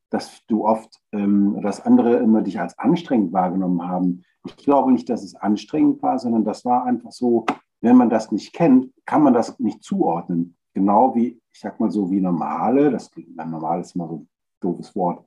[0.08, 4.22] dass du oft, ähm, dass andere immer dich als anstrengend wahrgenommen haben.
[4.46, 7.44] Ich glaube nicht, dass es anstrengend war, sondern das war einfach so,
[7.80, 10.56] wenn man das nicht kennt, kann man das nicht zuordnen.
[10.74, 14.28] Genau wie, ich sag mal so, wie normale, das normal ist immer so ein
[14.60, 15.24] doofes Wort,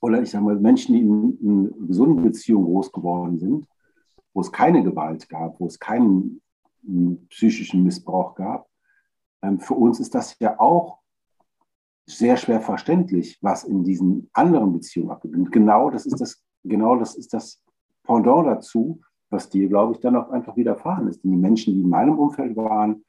[0.00, 3.66] oder ich sag mal, Menschen, die in, in gesunden Beziehungen groß geworden sind,
[4.32, 6.40] wo es keine Gewalt gab, wo es keinen
[7.28, 8.68] psychischen Missbrauch gab.
[9.42, 10.98] Ähm, für uns ist das ja auch
[12.06, 15.34] sehr schwer verständlich, was in diesen anderen Beziehungen abgeht.
[15.34, 17.62] Und genau das ist das, genau das ist das
[18.04, 21.22] Pendant dazu, was dir, glaube ich, dann auch einfach widerfahren ist.
[21.22, 23.04] Denn die Menschen, die in meinem Umfeld waren,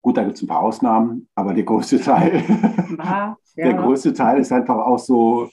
[0.00, 2.42] gut, da gibt es ein paar Ausnahmen, aber der größte Teil,
[2.98, 5.50] ja, der größte Teil ist einfach auch so,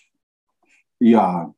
[0.99, 1.53] ja,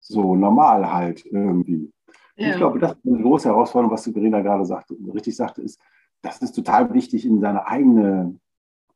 [0.00, 1.90] so normal halt irgendwie.
[2.36, 2.50] Ja.
[2.50, 5.80] Ich glaube, das ist eine große Herausforderung, was Verena gerade sagte, richtig sagte, ist,
[6.22, 8.38] das ist total wichtig, in seine eigene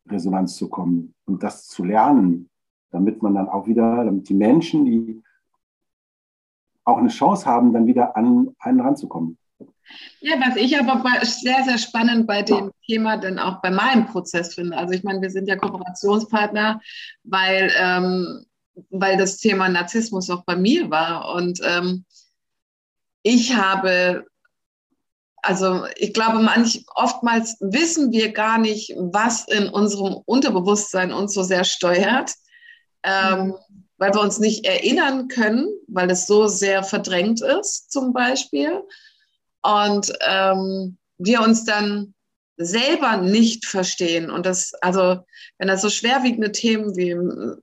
[0.09, 2.51] Resonanz zu kommen und das zu lernen,
[2.91, 5.23] damit man dann auch wieder, damit die Menschen, die
[6.85, 9.39] auch eine Chance haben, dann wieder an einen ranzukommen.
[10.21, 12.71] Ja, was ich aber sehr, sehr spannend bei dem.
[12.87, 14.77] Thema dann auch bei meinem Prozess finde.
[14.77, 16.81] Also ich meine, wir sind ja Kooperationspartner,
[17.23, 18.45] weil, ähm,
[18.91, 21.33] weil das Thema Narzissmus auch bei mir war.
[21.35, 22.05] Und ähm,
[23.23, 24.25] ich habe,
[25.43, 31.43] also ich glaube, manch, oftmals wissen wir gar nicht, was in unserem Unterbewusstsein uns so
[31.43, 32.33] sehr steuert,
[33.03, 33.55] ähm, mhm.
[33.99, 38.83] weil wir uns nicht erinnern können, weil es so sehr verdrängt ist, zum Beispiel.
[39.63, 42.15] Und ähm, wir uns dann
[42.57, 44.31] selber nicht verstehen.
[44.31, 45.21] Und das, also,
[45.59, 47.17] wenn das so schwerwiegende Themen wie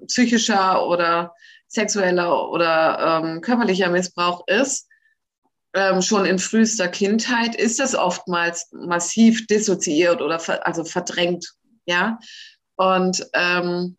[0.08, 1.34] psychischer oder
[1.68, 4.88] sexueller oder ähm, körperlicher Missbrauch ist,
[5.78, 11.54] ähm, schon in frühester Kindheit ist das oftmals massiv dissoziiert oder ver also verdrängt.
[11.86, 12.20] Ja,
[12.76, 13.98] und ähm,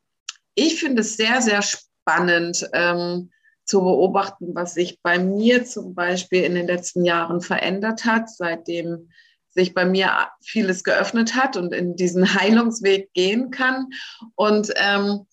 [0.54, 3.30] ich finde es sehr, sehr spannend ähm,
[3.64, 9.10] zu beobachten, was sich bei mir zum Beispiel in den letzten Jahren verändert hat, seitdem
[9.48, 13.88] sich bei mir vieles geöffnet hat und in diesen Heilungsweg gehen kann.
[14.34, 15.26] Und ähm,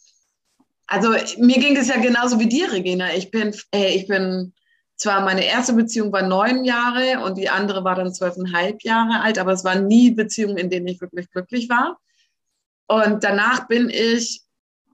[0.86, 3.16] also mir ging es ja genauso wie dir, Regina.
[3.16, 4.54] Ich bin, äh, ich bin
[4.98, 9.38] zwar meine erste Beziehung war neun Jahre und die andere war dann zwölfeinhalb Jahre alt,
[9.38, 12.00] aber es waren nie Beziehungen, in denen ich wirklich glücklich war.
[12.88, 14.42] Und danach bin ich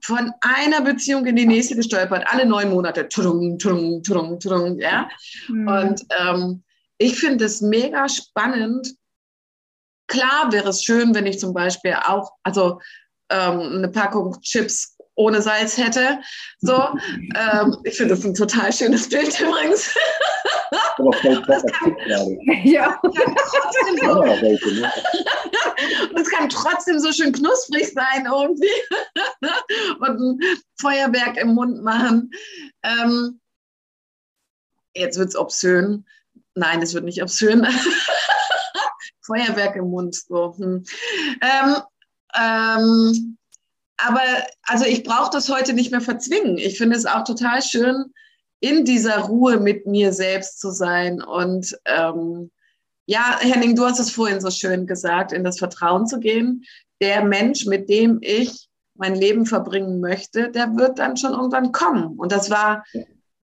[0.02, 3.08] von einer Beziehung in die nächste gestolpert, alle neun Monate.
[3.08, 5.08] Tudung, tudung, tudung, tudung, ja?
[5.48, 5.68] Mhm.
[5.68, 6.64] Und ähm,
[6.98, 8.94] ich finde es mega spannend.
[10.08, 12.80] Klar wäre es schön, wenn ich zum Beispiel auch, also
[13.30, 16.20] ähm, eine Packung Chips ohne Salz hätte.
[16.60, 16.74] So,
[17.34, 19.94] ähm, ich finde das ein total schönes Bild übrigens.
[21.46, 21.96] Das kann,
[22.64, 22.98] ja.
[23.02, 24.92] kann trotzdem so, ne?
[26.10, 28.70] und es kann trotzdem so schön knusprig sein irgendwie
[29.98, 30.40] und ein
[30.80, 32.30] Feuerwerk im Mund machen.
[32.82, 33.40] Ähm,
[34.94, 36.06] jetzt wird es obszön.
[36.54, 37.66] Nein, es wird nicht obszön.
[39.20, 40.14] Feuerwerk im Mund.
[40.14, 40.54] So.
[40.56, 40.84] Hm.
[41.42, 41.76] Ähm,
[42.34, 43.38] ähm,
[44.06, 44.20] aber
[44.64, 46.58] also ich brauche das heute nicht mehr verzwingen.
[46.58, 48.12] Ich finde es auch total schön,
[48.60, 51.22] in dieser Ruhe mit mir selbst zu sein.
[51.22, 52.50] Und ähm,
[53.06, 56.64] ja, Henning, du hast es vorhin so schön gesagt, in das Vertrauen zu gehen.
[57.00, 62.18] Der Mensch, mit dem ich mein Leben verbringen möchte, der wird dann schon irgendwann kommen.
[62.18, 62.84] Und das war,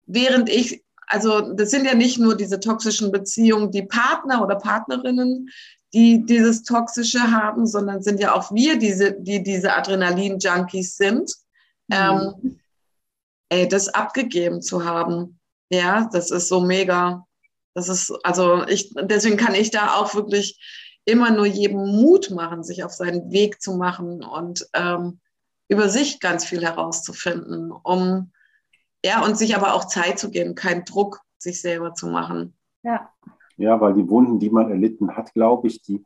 [0.06, 5.48] während ich, also das sind ja nicht nur diese toxischen Beziehungen, die Partner oder Partnerinnen,
[5.94, 11.32] die dieses Toxische haben, sondern sind ja auch wir, diese, die diese Adrenalin-Junkies sind.
[11.88, 11.96] Mhm.
[11.96, 12.60] Ähm,
[13.48, 15.38] ey, das abgegeben zu haben,
[15.70, 17.26] ja, das ist so mega.
[17.74, 20.58] Das ist, also ich, deswegen kann ich da auch wirklich
[21.04, 25.20] immer nur jedem Mut machen, sich auf seinen Weg zu machen und ähm,
[25.68, 28.32] über sich ganz viel herauszufinden, um
[29.04, 32.56] ja, und sich aber auch Zeit zu geben, keinen Druck sich selber zu machen.
[32.82, 33.12] Ja.
[33.58, 36.04] Ja, weil die Wunden, die man erlitten hat, glaube ich, die,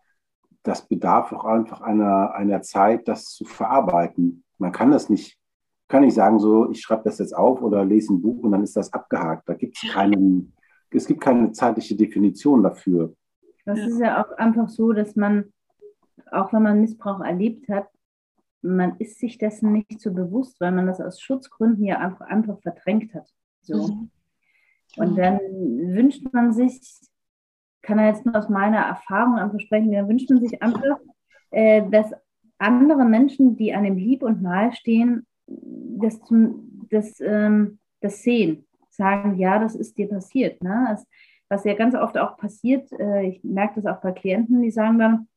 [0.62, 4.42] das bedarf auch einfach einer, einer Zeit, das zu verarbeiten.
[4.58, 5.38] Man kann das nicht,
[5.86, 8.62] kann nicht sagen, so, ich schreibe das jetzt auf oder lese ein Buch und dann
[8.62, 9.48] ist das abgehakt.
[9.48, 10.54] Da gibt es keinen,
[10.90, 13.14] es gibt keine zeitliche Definition dafür.
[13.66, 15.52] Das ist ja auch einfach so, dass man,
[16.30, 17.86] auch wenn man Missbrauch erlebt hat,
[18.62, 22.58] man ist sich dessen nicht so bewusst, weil man das aus Schutzgründen ja einfach, einfach
[22.60, 23.28] verdrängt hat.
[23.60, 23.88] So.
[23.88, 24.10] Mhm.
[24.96, 26.80] Und dann wünscht man sich,
[27.82, 30.98] kann er jetzt nur aus meiner Erfahrung einfach sprechen, da wünscht man sich einfach,
[31.50, 32.12] äh, dass
[32.58, 36.20] andere Menschen, die einem lieb und nahe stehen, das,
[36.90, 40.62] das, ähm, das sehen, sagen, ja, das ist dir passiert.
[40.62, 40.86] Ne?
[40.90, 41.06] Das,
[41.48, 44.98] was ja ganz oft auch passiert, äh, ich merke das auch bei Klienten, die sagen
[44.98, 45.28] dann,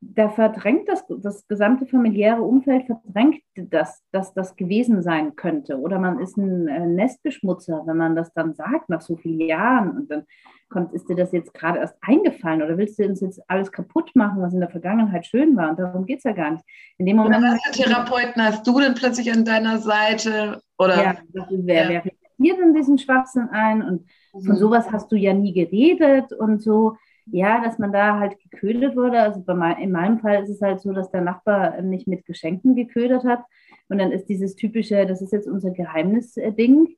[0.00, 5.78] da verdrängt das, das gesamte familiäre Umfeld verdrängt das, dass das gewesen sein könnte.
[5.78, 9.96] Oder man ist ein äh, Nestbeschmutzer, wenn man das dann sagt nach so vielen Jahren
[9.96, 10.24] und dann
[10.68, 14.14] kommt, ist dir das jetzt gerade erst eingefallen oder willst du uns jetzt alles kaputt
[14.14, 15.70] machen, was in der Vergangenheit schön war?
[15.70, 16.64] Und darum geht es ja gar nicht.
[16.98, 17.38] In dem Moment.
[17.38, 20.62] Oder Therapeuten hast du denn plötzlich an deiner Seite?
[20.78, 21.02] Oder?
[21.02, 21.14] Ja,
[21.50, 22.02] wer, ja.
[22.04, 23.82] wer in diesen Schwachsinn ein?
[23.82, 24.56] Und von mhm.
[24.56, 26.96] sowas hast du ja nie geredet und so
[27.30, 29.20] ja, dass man da halt geködert wurde.
[29.20, 32.74] Also bei, in meinem Fall ist es halt so, dass der Nachbar nicht mit Geschenken
[32.74, 33.44] geködert hat.
[33.88, 36.96] Und dann ist dieses typische, das ist jetzt unser Geheimnis-Ding.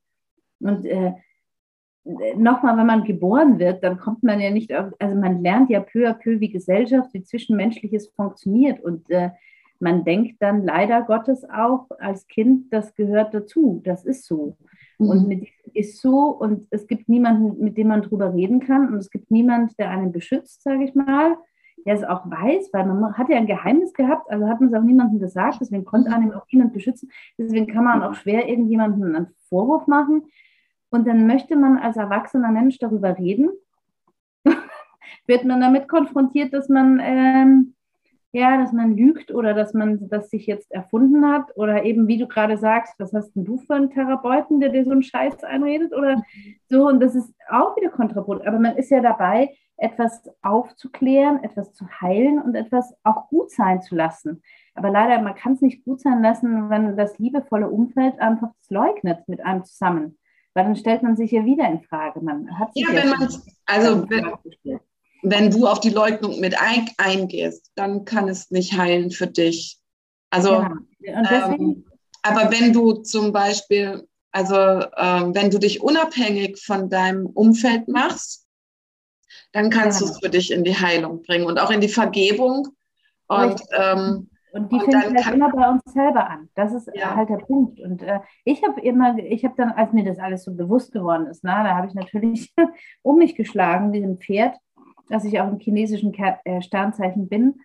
[0.59, 1.13] Und äh,
[2.35, 5.79] nochmal, wenn man geboren wird, dann kommt man ja nicht auf, also man lernt ja
[5.79, 8.81] peu à peu, wie Gesellschaft, wie Zwischenmenschliches funktioniert.
[8.83, 9.31] Und äh,
[9.81, 14.57] man denkt dann leider Gottes auch als Kind, das gehört dazu, das ist so.
[14.97, 15.09] Mhm.
[15.09, 16.27] Und mit ist so.
[16.29, 18.87] Und es gibt niemanden, mit dem man drüber reden kann.
[18.89, 21.37] Und es gibt niemanden, der einen beschützt, sage ich mal,
[21.85, 24.75] der es auch weiß, weil man hat ja ein Geheimnis gehabt, also hat man es
[24.75, 29.15] auch niemandem gesagt, deswegen konnte einem auch niemand beschützen, deswegen kann man auch schwer irgendjemandem
[29.15, 30.25] einen Vorwurf machen.
[30.91, 33.49] Und dann möchte man als erwachsener Mensch darüber reden,
[35.25, 37.73] wird man damit konfrontiert, dass man ähm,
[38.33, 42.17] ja, dass man lügt oder dass man das sich jetzt erfunden hat oder eben, wie
[42.17, 45.43] du gerade sagst, was hast denn du für einen Therapeuten, der dir so einen Scheiß
[45.43, 46.21] einredet oder
[46.69, 49.49] so und das ist auch wieder kontraproduktiv, aber man ist ja dabei,
[49.81, 54.43] etwas aufzuklären, etwas zu heilen und etwas auch gut sein zu lassen.
[54.75, 59.27] Aber leider, man kann es nicht gut sein lassen, wenn das liebevolle Umfeld einfach leugnet
[59.27, 60.19] mit einem zusammen.
[60.53, 62.21] Weil dann stellt man sich ja wieder in Frage.
[62.21, 63.29] Man hat sich ja, ja wenn man,
[63.65, 64.79] also wenn,
[65.21, 69.79] wenn du auf die Leugnung mit ein, eingehst, dann kann es nicht heilen für dich.
[70.29, 70.65] Also,
[70.99, 71.51] ja.
[71.53, 71.85] ähm,
[72.23, 78.47] aber wenn du zum Beispiel, also ähm, wenn du dich unabhängig von deinem Umfeld machst,
[79.51, 80.07] dann kannst ja.
[80.07, 82.69] du es für dich in die Heilung bringen und auch in die Vergebung.
[83.27, 86.49] Und, ähm, und die fängt halt immer bei uns selber an.
[86.55, 87.15] Das ist ja.
[87.15, 87.79] halt der Punkt.
[87.79, 91.27] Und äh, ich habe immer, ich habe dann, als mir das alles so bewusst geworden
[91.27, 92.53] ist, na, da habe ich natürlich
[93.01, 94.55] um mich geschlagen wie ein Pferd
[95.11, 97.59] dass ich auch im chinesischen äh, Sternzeichen bin.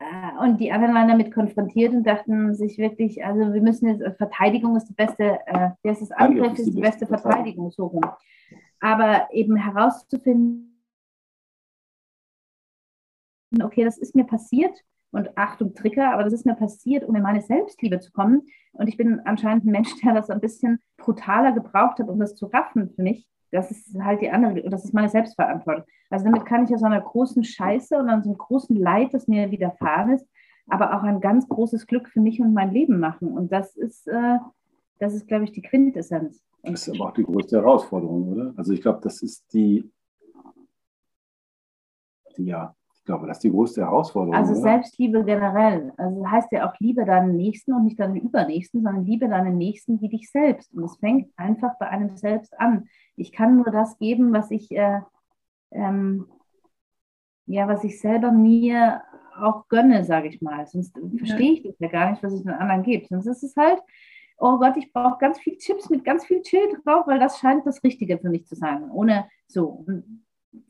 [0.00, 4.16] Äh, und die anderen waren damit konfrontiert und dachten sich wirklich, also wir müssen jetzt,
[4.16, 8.04] Verteidigung ist die beste, äh, das ist Angriff ist die beste Verteidigung, so rum.
[8.80, 10.82] Aber eben herauszufinden,
[13.62, 14.76] okay, das ist mir passiert
[15.10, 18.42] und Achtung, Trigger, aber das ist mir passiert, um in meine Selbstliebe zu kommen.
[18.72, 22.34] Und ich bin anscheinend ein Mensch, der das ein bisschen brutaler gebraucht hat, um das
[22.34, 25.84] zu raffen für mich das ist halt die andere, das ist meine Selbstverantwortung.
[26.10, 29.50] Also damit kann ich aus einer großen Scheiße und aus einem großen Leid, das mir
[29.50, 30.26] widerfahren ist,
[30.68, 33.28] aber auch ein ganz großes Glück für mich und mein Leben machen.
[33.28, 34.38] Und das ist, äh,
[34.98, 36.42] das ist, glaube ich, die Quintessenz.
[36.62, 38.52] Das ist aber auch die größte Herausforderung, oder?
[38.56, 39.90] Also ich glaube, das ist die,
[42.36, 42.74] die ja,
[43.08, 44.34] glaube, das ist die größte Herausforderung.
[44.34, 44.60] Also oder?
[44.60, 45.92] Selbstliebe generell.
[45.96, 49.58] Also das heißt ja auch, liebe deinen Nächsten und nicht deinen Übernächsten, sondern liebe deinen
[49.58, 50.72] Nächsten wie dich selbst.
[50.72, 52.84] Und es fängt einfach bei einem selbst an
[53.18, 55.00] ich kann nur das geben, was ich, äh,
[55.72, 56.26] ähm,
[57.46, 59.02] ja, was ich selber mir
[59.36, 60.66] auch gönne, sage ich mal.
[60.66, 61.02] Sonst ja.
[61.18, 63.06] verstehe ich das ja gar nicht, was ich den anderen gebe.
[63.06, 63.80] Sonst ist es halt,
[64.38, 67.66] oh Gott, ich brauche ganz viel Chips mit ganz viel Chill drauf, weil das scheint
[67.66, 68.90] das Richtige für mich zu sein.
[68.90, 69.84] Ohne so.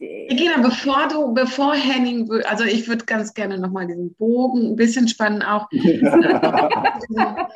[0.00, 5.08] Regina, bevor du, bevor Henning, also ich würde ganz gerne nochmal diesen Bogen ein bisschen
[5.08, 5.68] spannen auch.
[5.72, 7.46] ähm,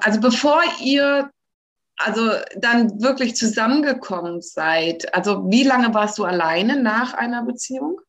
[0.00, 1.30] also bevor ihr
[2.00, 5.14] also dann wirklich zusammengekommen seid?
[5.14, 8.00] Also wie lange warst du alleine nach einer Beziehung?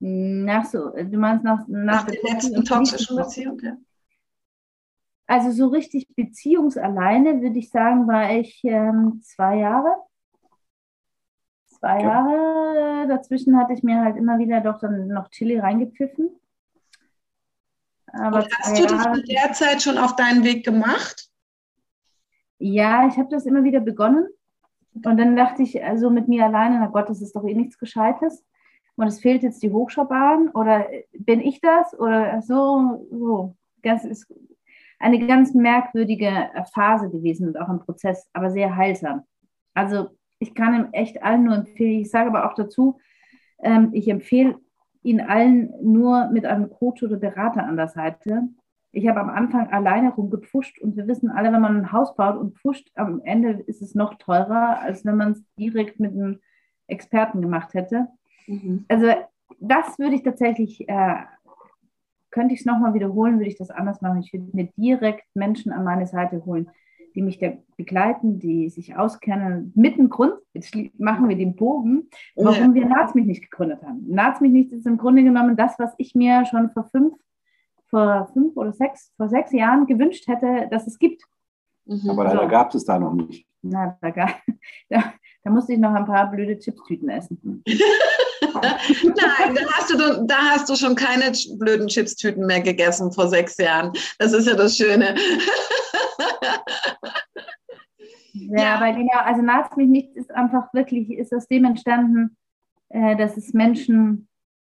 [0.00, 3.58] Nach so, du meinst nach, nach, nach der letzten toxischen Beziehung?
[3.62, 3.76] Ja.
[5.26, 9.96] Also so richtig beziehungsalleine würde ich sagen, war ich ähm, zwei Jahre.
[11.84, 12.08] Zwei ja.
[12.08, 13.08] Jahre.
[13.08, 16.30] Dazwischen hatte ich mir halt immer wieder doch dann noch Chili reingepfiffen.
[18.06, 21.28] Aber hast du das in der Zeit schon auf deinen Weg gemacht?
[22.58, 24.26] Ja, ich habe das immer wieder begonnen.
[24.94, 27.78] Und dann dachte ich, also mit mir alleine, na Gott, das ist doch eh nichts
[27.78, 28.42] Gescheites.
[28.96, 33.56] Und es fehlt jetzt die Hochschaubahn oder bin ich das oder so, so.
[33.82, 34.32] Das ist
[34.98, 39.24] eine ganz merkwürdige Phase gewesen und auch ein Prozess, aber sehr heilsam.
[39.74, 40.08] Also
[40.44, 42.00] ich kann ihm echt allen nur empfehlen.
[42.00, 42.98] Ich sage aber auch dazu,
[43.62, 44.58] ähm, ich empfehle
[45.02, 48.48] Ihnen allen nur mit einem Coach oder Berater an der Seite,
[48.94, 52.36] ich habe am Anfang alleine rumgepfuscht und wir wissen alle, wenn man ein Haus baut
[52.36, 56.40] und pfuscht, am Ende ist es noch teurer, als wenn man es direkt mit einem
[56.86, 58.06] Experten gemacht hätte.
[58.46, 58.84] Mhm.
[58.88, 59.08] Also
[59.58, 61.16] das würde ich tatsächlich äh,
[62.30, 64.20] könnte ich es nochmal wiederholen, würde ich das anders machen.
[64.20, 66.70] Ich würde mir direkt Menschen an meine Seite holen,
[67.14, 69.72] die mich da begleiten, die sich auskennen.
[69.74, 72.82] Mit dem Grund, jetzt machen wir den Bogen, warum ja.
[72.82, 74.04] wir Naz mich nicht gegründet haben.
[74.08, 77.14] Naz mich nicht ist im Grunde genommen das, was ich mir schon vor fünf,
[77.86, 81.22] vor fünf oder sechs, vor sechs Jahren gewünscht hätte, dass es gibt.
[81.86, 82.10] Mhm.
[82.10, 82.48] Aber leider so.
[82.48, 83.46] gab es da noch nicht.
[83.62, 84.30] Na, da, gab,
[84.88, 87.62] da, da musste ich noch ein paar blöde Chipstüten essen.
[88.54, 93.56] Nein, da hast, du, da hast du schon keine blöden Chipstüten mehr gegessen vor sechs
[93.56, 93.92] Jahren.
[94.18, 95.14] Das ist ja das Schöne.
[98.32, 102.36] ja, aber genau, also naht mich nicht ist einfach wirklich, ist aus dem entstanden,
[102.88, 104.28] äh, dass es Menschen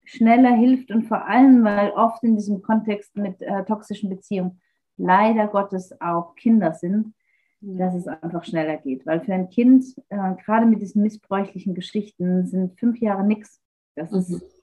[0.04, 4.60] schneller hilft und vor allem, weil oft in diesem Kontext mit äh, toxischen Beziehungen
[4.96, 7.14] leider Gottes auch Kinder sind,
[7.60, 9.06] dass es einfach schneller geht.
[9.06, 13.60] Weil für ein Kind, äh, gerade mit diesen missbräuchlichen Geschichten, sind fünf Jahre nichts.
[13.96, 14.18] Das mhm.
[14.18, 14.62] ist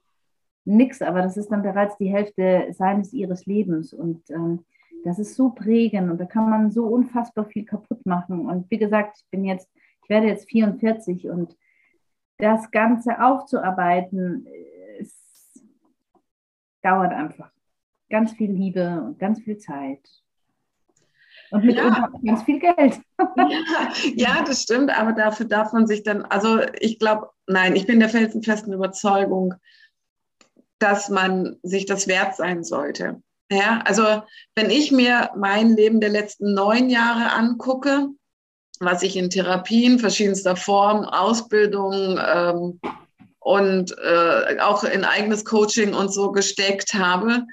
[0.66, 3.94] nichts, aber das ist dann bereits die Hälfte seines, ihres Lebens.
[3.94, 4.64] Und ähm,
[5.04, 8.48] das ist so prägend und da kann man so unfassbar viel kaputt machen.
[8.48, 9.70] Und wie gesagt, ich bin jetzt,
[10.04, 11.58] ich werde jetzt 44 und
[12.38, 14.48] das Ganze aufzuarbeiten,
[15.00, 15.14] es
[16.82, 17.52] dauert einfach.
[18.10, 20.02] Ganz viel Liebe und ganz viel Zeit.
[21.52, 22.10] Und mit ja.
[22.26, 23.00] ganz viel Geld.
[23.36, 23.50] Ja,
[24.16, 28.00] ja, das stimmt, aber dafür darf man sich dann, also ich glaube, nein, ich bin
[28.00, 29.54] der felsenfesten Überzeugung,
[30.80, 33.22] dass man sich das wert sein sollte.
[33.52, 34.24] Ja, also
[34.56, 38.08] wenn ich mir mein Leben der letzten neun Jahre angucke,
[38.80, 42.80] was ich in Therapien verschiedenster Form, Ausbildung ähm,
[43.40, 47.46] und äh, auch in eigenes Coaching und so gesteckt habe,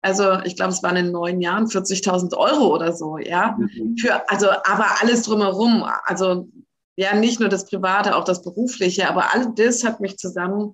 [0.00, 3.56] also ich glaube, es waren in neun Jahren 40.000 Euro oder so, ja.
[3.58, 3.98] Mhm.
[3.98, 6.48] Für, also, aber alles drumherum, also
[6.96, 10.72] ja, nicht nur das Private, auch das Berufliche, aber all das hat mich zusammen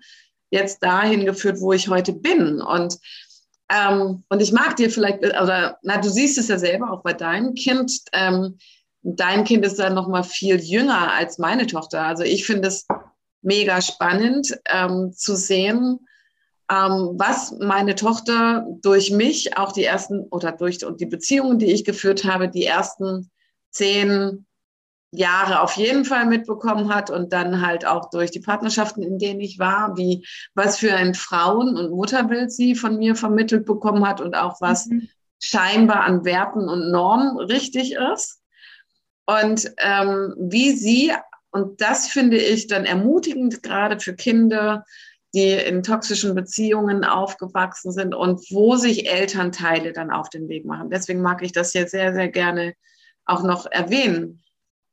[0.51, 2.62] jetzt dahin geführt, wo ich heute bin.
[2.62, 2.99] Und,
[3.71, 7.12] ähm, und ich mag dir vielleicht, oder na, du siehst es ja selber auch bei
[7.12, 7.93] deinem Kind.
[8.12, 8.59] Ähm,
[9.03, 12.03] dein Kind ist dann noch mal viel jünger als meine Tochter.
[12.05, 12.87] Also ich finde es
[13.43, 16.01] mega spannend ähm, zu sehen,
[16.71, 21.85] ähm, was meine Tochter durch mich, auch die ersten oder durch die Beziehungen, die ich
[21.85, 23.31] geführt habe, die ersten
[23.71, 24.47] zehn
[25.11, 29.41] Jahre auf jeden Fall mitbekommen hat und dann halt auch durch die Partnerschaften, in denen
[29.41, 34.21] ich war, wie was für ein Frauen- und Mutterbild sie von mir vermittelt bekommen hat
[34.21, 35.09] und auch was mhm.
[35.43, 38.43] scheinbar an Werten und Normen richtig ist.
[39.25, 41.13] Und ähm, wie sie,
[41.51, 44.85] und das finde ich dann ermutigend, gerade für Kinder,
[45.35, 50.91] die in toxischen Beziehungen aufgewachsen sind und wo sich Elternteile dann auf den Weg machen.
[50.91, 52.75] Deswegen mag ich das hier sehr, sehr gerne
[53.27, 54.43] auch noch erwähnen,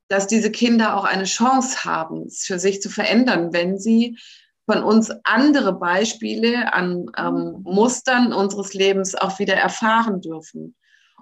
[0.07, 4.17] dass diese Kinder auch eine Chance haben, für sich zu verändern, wenn sie
[4.65, 10.75] von uns andere Beispiele an ähm, Mustern unseres Lebens auch wieder erfahren dürfen.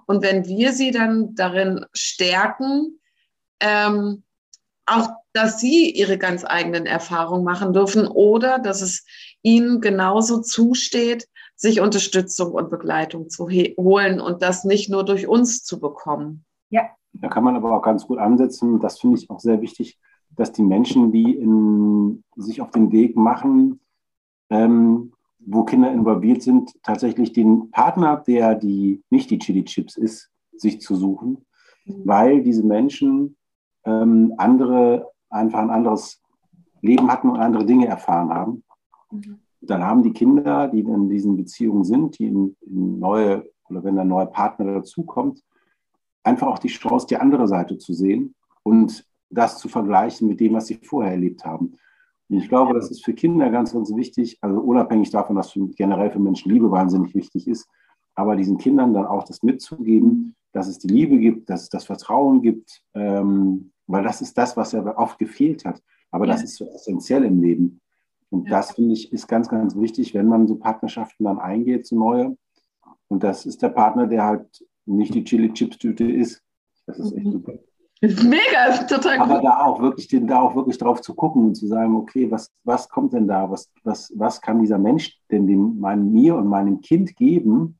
[0.06, 3.00] Und wenn wir sie dann darin stärken,
[3.60, 4.22] ähm,
[4.86, 9.04] auch, dass sie ihre ganz eigenen Erfahrungen machen dürfen oder dass es
[9.42, 11.26] ihnen genauso zusteht,
[11.56, 16.44] sich Unterstützung und Begleitung zu holen und das nicht nur durch uns zu bekommen.
[16.70, 16.90] Ja.
[17.14, 18.80] Da kann man aber auch ganz gut ansetzen.
[18.80, 19.98] Das finde ich auch sehr wichtig,
[20.30, 23.80] dass die Menschen, die in, sich auf den Weg machen,
[24.50, 30.30] ähm, wo Kinder involviert sind, tatsächlich den Partner, der die nicht die Chili Chips ist,
[30.56, 31.44] sich zu suchen,
[31.84, 32.02] mhm.
[32.04, 33.36] weil diese Menschen
[33.84, 36.22] ähm, andere einfach ein anderes
[36.80, 38.64] Leben hatten und andere Dinge erfahren haben.
[39.10, 39.38] Mhm.
[39.60, 43.98] Dann haben die Kinder, die in diesen Beziehungen sind, die in, in neue oder wenn
[43.98, 45.42] ein neuer Partner dazukommt,
[46.24, 50.54] einfach auch die Chance, die andere Seite zu sehen und das zu vergleichen mit dem,
[50.54, 51.76] was sie vorher erlebt haben.
[52.28, 55.66] Und ich glaube, das ist für Kinder ganz, ganz wichtig, also unabhängig davon, dass für,
[55.68, 57.68] generell für Menschen Liebe wahnsinnig wichtig ist,
[58.14, 61.84] aber diesen Kindern dann auch das mitzugeben, dass es die Liebe gibt, dass es das
[61.84, 65.82] Vertrauen gibt, ähm, weil das ist das, was ja oft gefehlt hat.
[66.10, 66.32] Aber ja.
[66.32, 67.80] das ist so essentiell im Leben.
[68.30, 68.50] Und ja.
[68.56, 72.36] das finde ich ist ganz, ganz wichtig, wenn man so Partnerschaften dann eingeht, so neue.
[73.08, 76.42] Und das ist der Partner, der halt nicht die Chili-Chips-Tüte ist.
[76.86, 77.32] Das ist echt mhm.
[77.32, 77.54] super.
[78.00, 81.66] Mega, total Aber da auch wirklich, den, da auch wirklich drauf zu gucken und zu
[81.66, 83.50] sagen, okay, was, was kommt denn da?
[83.50, 87.78] Was, was, was kann dieser Mensch denn dem, mein, mir und meinem Kind geben?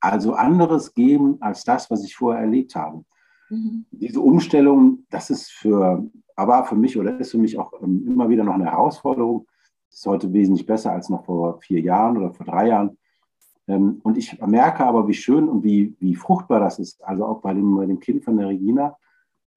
[0.00, 3.04] Also anderes geben als das, was ich vorher erlebt habe.
[3.50, 3.86] Mhm.
[3.90, 8.28] Diese Umstellung, das ist für, aber für mich oder ist für mich auch ähm, immer
[8.28, 9.46] wieder noch eine Herausforderung.
[9.90, 12.96] Das ist heute wesentlich besser als noch vor vier Jahren oder vor drei Jahren.
[13.68, 17.04] Ähm, und ich merke aber, wie schön und wie, wie fruchtbar das ist.
[17.04, 18.96] Also auch bei dem, bei dem Kind von der Regina.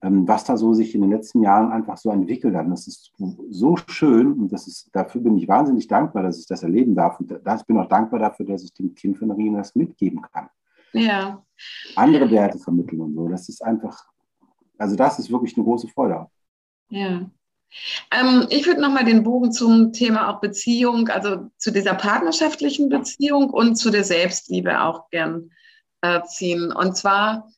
[0.02, 2.70] ähm, was da so sich in den letzten Jahren einfach so entwickelt hat.
[2.70, 3.12] Das ist
[3.50, 7.20] so schön und das ist, dafür bin ich wahnsinnig dankbar, dass ich das erleben darf.
[7.20, 10.50] Und ich bin auch dankbar dafür, dass ich dem Kind von Rina das mitgeben kann.
[10.94, 11.44] Ja.
[11.96, 13.28] Andere Werte vermitteln und so.
[13.28, 14.06] Das ist einfach,
[14.78, 16.28] also das ist wirklich eine große Freude.
[16.90, 17.30] Ja.
[18.12, 23.50] Ähm, ich würde nochmal den Bogen zum Thema auch Beziehung, also zu dieser partnerschaftlichen Beziehung
[23.50, 25.52] und zu der Selbstliebe auch gern
[26.02, 26.72] äh, ziehen.
[26.72, 27.52] Und zwar,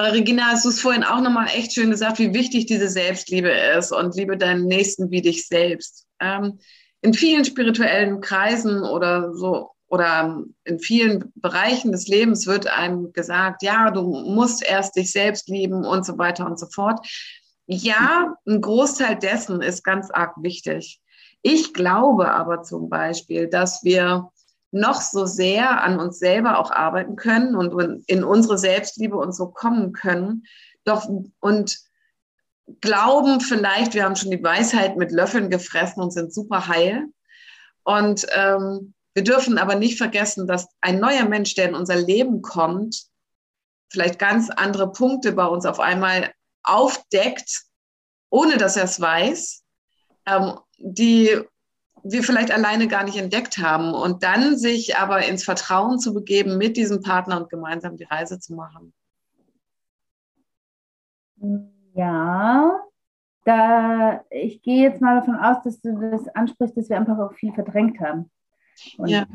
[0.00, 3.92] Regina, hast du es vorhin auch nochmal echt schön gesagt, wie wichtig diese Selbstliebe ist
[3.92, 6.06] und liebe deinen Nächsten wie dich selbst.
[6.20, 6.58] Ähm,
[7.02, 13.62] in vielen spirituellen Kreisen oder so oder in vielen Bereichen des Lebens wird einem gesagt,
[13.62, 17.06] ja, du musst erst dich selbst lieben und so weiter und so fort.
[17.66, 21.00] Ja, ein Großteil dessen ist ganz arg wichtig.
[21.42, 24.30] Ich glaube aber zum Beispiel, dass wir
[24.70, 29.48] noch so sehr an uns selber auch arbeiten können und in unsere Selbstliebe und so
[29.48, 30.44] kommen können,
[30.84, 31.08] doch
[31.40, 31.78] und
[32.80, 37.06] glauben vielleicht, wir haben schon die Weisheit mit Löffeln gefressen und sind super heil.
[37.84, 42.40] Und ähm, wir dürfen aber nicht vergessen, dass ein neuer Mensch, der in unser Leben
[42.40, 43.04] kommt,
[43.90, 46.32] vielleicht ganz andere Punkte bei uns auf einmal
[46.64, 47.64] aufdeckt,
[48.30, 49.64] ohne dass er es weiß,
[50.26, 51.38] ähm, die
[52.04, 53.94] wir vielleicht alleine gar nicht entdeckt haben.
[53.94, 58.40] Und dann sich aber ins Vertrauen zu begeben mit diesem Partner und gemeinsam die Reise
[58.40, 58.92] zu machen.
[61.94, 62.80] Ja,
[63.44, 67.34] da ich gehe jetzt mal davon aus, dass du das ansprichst, dass wir einfach auch
[67.34, 68.30] viel verdrängt haben.
[68.96, 69.26] Und ja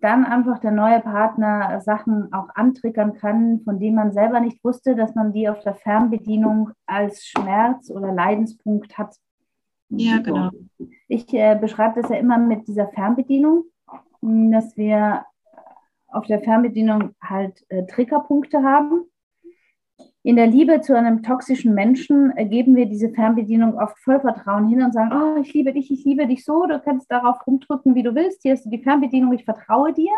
[0.00, 4.94] dann einfach der neue Partner Sachen auch antriggern kann, von denen man selber nicht wusste,
[4.94, 9.16] dass man die auf der Fernbedienung als Schmerz oder Leidenspunkt hat.
[9.88, 10.50] Ja, genau.
[11.08, 13.64] Ich äh, beschreibe das ja immer mit dieser Fernbedienung,
[14.20, 15.24] dass wir
[16.08, 19.04] auf der Fernbedienung halt äh, Triggerpunkte haben
[20.26, 24.66] in der Liebe zu einem toxischen Menschen äh, geben wir diese Fernbedienung oft voll Vertrauen
[24.66, 27.94] hin und sagen, oh, ich liebe dich, ich liebe dich so, du kannst darauf rumdrücken,
[27.94, 30.10] wie du willst, hier hast du die Fernbedienung, ich vertraue dir.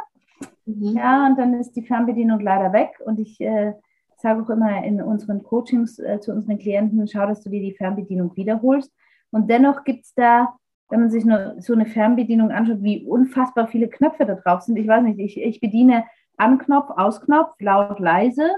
[0.64, 0.96] Mhm.
[0.96, 3.74] Ja, und dann ist die Fernbedienung leider weg und ich äh,
[4.16, 7.74] sage auch immer in unseren Coachings äh, zu unseren Klienten, schau, dass du dir die
[7.74, 8.90] Fernbedienung wiederholst.
[9.30, 10.54] Und dennoch gibt es da,
[10.88, 14.78] wenn man sich nur so eine Fernbedienung anschaut, wie unfassbar viele Knöpfe da drauf sind.
[14.78, 16.04] Ich weiß nicht, ich, ich bediene
[16.38, 18.48] Anknopf, Ausknopf, laut, leise.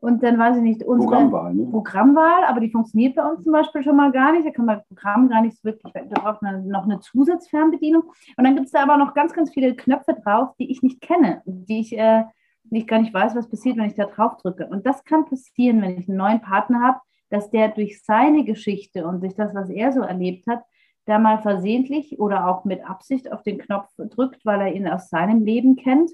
[0.00, 1.66] Und dann weiß ich nicht, unsere Programmwahl, ne?
[1.70, 4.46] Programmwahl, aber die funktioniert bei uns zum Beispiel schon mal gar nicht.
[4.46, 8.02] Da kann man Programm gar nicht wirklich, da braucht man noch eine Zusatzfernbedienung.
[8.36, 11.00] Und dann gibt es da aber noch ganz, ganz viele Knöpfe drauf, die ich nicht
[11.00, 12.24] kenne, die ich, äh,
[12.64, 14.68] die ich gar nicht weiß, was passiert, wenn ich da drauf drücke.
[14.68, 19.04] Und das kann passieren, wenn ich einen neuen Partner habe, dass der durch seine Geschichte
[19.04, 20.62] und durch das, was er so erlebt hat,
[21.06, 25.08] da mal versehentlich oder auch mit Absicht auf den Knopf drückt, weil er ihn aus
[25.08, 26.10] seinem Leben kennt.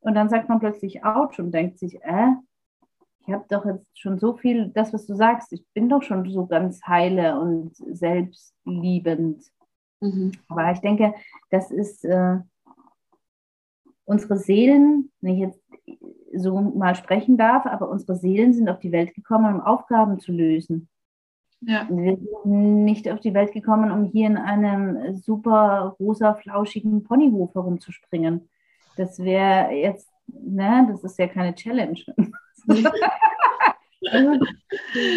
[0.00, 2.32] Und dann sagt man plötzlich Autsch und denkt sich, äh,
[3.26, 6.28] ich habe doch jetzt schon so viel, das, was du sagst, ich bin doch schon
[6.30, 9.42] so ganz heile und selbstliebend.
[10.00, 10.32] Mhm.
[10.48, 11.14] Aber ich denke,
[11.50, 12.38] das ist äh,
[14.04, 15.60] unsere Seelen, wenn ich jetzt
[16.34, 20.32] so mal sprechen darf, aber unsere Seelen sind auf die Welt gekommen, um Aufgaben zu
[20.32, 20.88] lösen.
[21.60, 21.88] Ja.
[21.88, 27.54] Wir sind nicht auf die Welt gekommen, um hier in einem super rosa, flauschigen Ponyhof
[27.54, 28.50] herumzuspringen.
[28.96, 32.00] Das wäre jetzt, ne, das ist ja keine Challenge.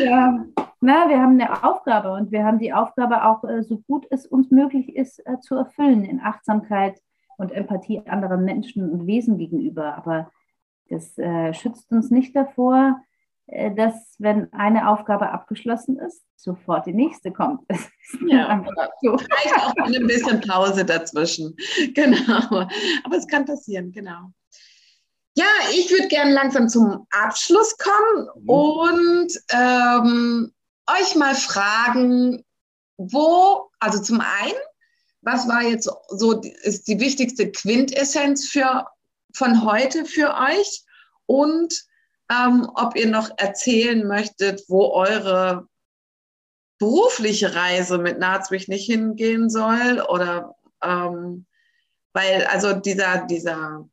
[0.04, 0.45] ja,
[0.80, 4.28] na, wir haben eine Aufgabe und wir haben die Aufgabe auch, äh, so gut es
[4.28, 7.02] uns möglich ist, äh, zu erfüllen in Achtsamkeit
[7.38, 9.95] und Empathie anderen Menschen und Wesen gegenüber.
[9.95, 10.32] Aber
[10.89, 13.02] das äh, schützt uns nicht davor,
[13.48, 17.62] äh, dass, wenn eine Aufgabe abgeschlossen ist, sofort die nächste kommt.
[18.28, 18.64] ja,
[19.02, 19.18] so.
[19.18, 21.56] vielleicht auch ein bisschen Pause dazwischen.
[21.93, 22.68] Genau.
[23.04, 24.32] Aber es kann passieren, genau.
[25.38, 28.49] Ja, ich würde gerne langsam zum Abschluss kommen mhm.
[28.49, 30.51] und ähm,
[30.89, 32.43] euch mal fragen,
[32.97, 34.57] wo, also zum einen,
[35.21, 38.88] was war jetzt so, ist die wichtigste Quintessenz für,
[39.31, 40.83] von heute für euch
[41.27, 41.85] und
[42.31, 45.67] ähm, ob ihr noch erzählen möchtet, wo eure
[46.79, 51.45] berufliche Reise mit Nazwig nicht hingehen soll oder ähm,
[52.13, 53.88] weil also dieser, dieser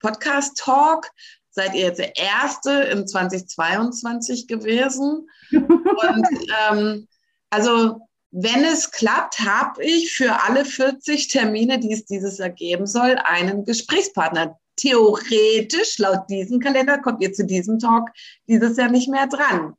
[0.00, 1.10] Podcast-Talk.
[1.50, 5.28] Seid ihr jetzt der erste in 2022 gewesen.
[5.50, 6.28] Und
[6.70, 7.08] ähm,
[7.50, 12.86] also wenn es klappt, habe ich für alle 40 Termine, die es dieses Jahr geben
[12.86, 14.58] soll, einen Gesprächspartner.
[14.76, 18.10] Theoretisch, laut diesem Kalender, kommt ihr zu diesem Talk
[18.46, 19.72] dieses Jahr nicht mehr dran.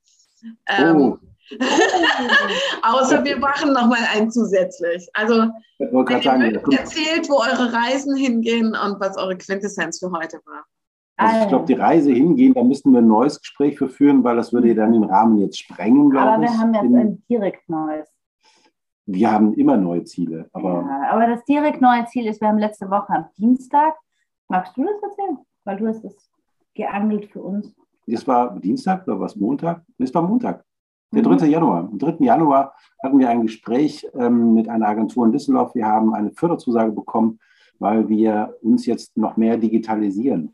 [0.68, 1.18] Ähm, oh.
[2.84, 5.08] Außer wir machen nochmal einen zusätzlich.
[5.14, 6.42] Also wenn ihr sagen,
[6.72, 10.66] erzählt, wo eure Reisen hingehen und was eure Quintessenz für heute war.
[11.18, 14.36] Also ich glaube, die Reise hingehen, da müssten wir ein neues Gespräch für führen, weil
[14.36, 16.58] das würde dann den Rahmen jetzt sprengen, glaube Aber wir ich.
[16.58, 18.08] haben jetzt ein direkt neues.
[19.08, 20.48] Wir haben immer neue Ziele.
[20.52, 23.96] Aber, ja, aber das direkt neue Ziel ist, wir haben letzte Woche am Dienstag,
[24.48, 25.38] magst du das erzählen?
[25.64, 26.30] Weil du hast es
[26.76, 27.74] geangelt für uns.
[28.06, 29.84] Das war Dienstag oder was Montag?
[29.98, 30.64] Das war Montag.
[31.14, 31.46] Der 3.
[31.46, 31.52] Mhm.
[31.52, 31.90] Januar.
[31.90, 32.18] Am 3.
[32.20, 35.74] Januar hatten wir ein Gespräch ähm, mit einer Agentur in Düsseldorf.
[35.74, 37.40] Wir haben eine Förderzusage bekommen,
[37.80, 40.54] weil wir uns jetzt noch mehr digitalisieren.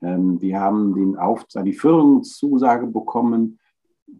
[0.00, 3.58] Ähm, wir haben den Auf die Förderungszusage bekommen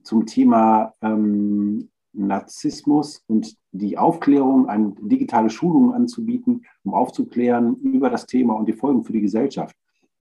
[0.03, 8.27] zum Thema ähm, Narzissmus und die Aufklärung, eine digitale Schulung anzubieten, um aufzuklären über das
[8.27, 9.77] Thema und die Folgen für die Gesellschaft.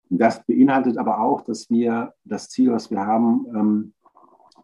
[0.09, 3.93] Das beinhaltet aber auch, dass wir das Ziel, was wir haben, ähm,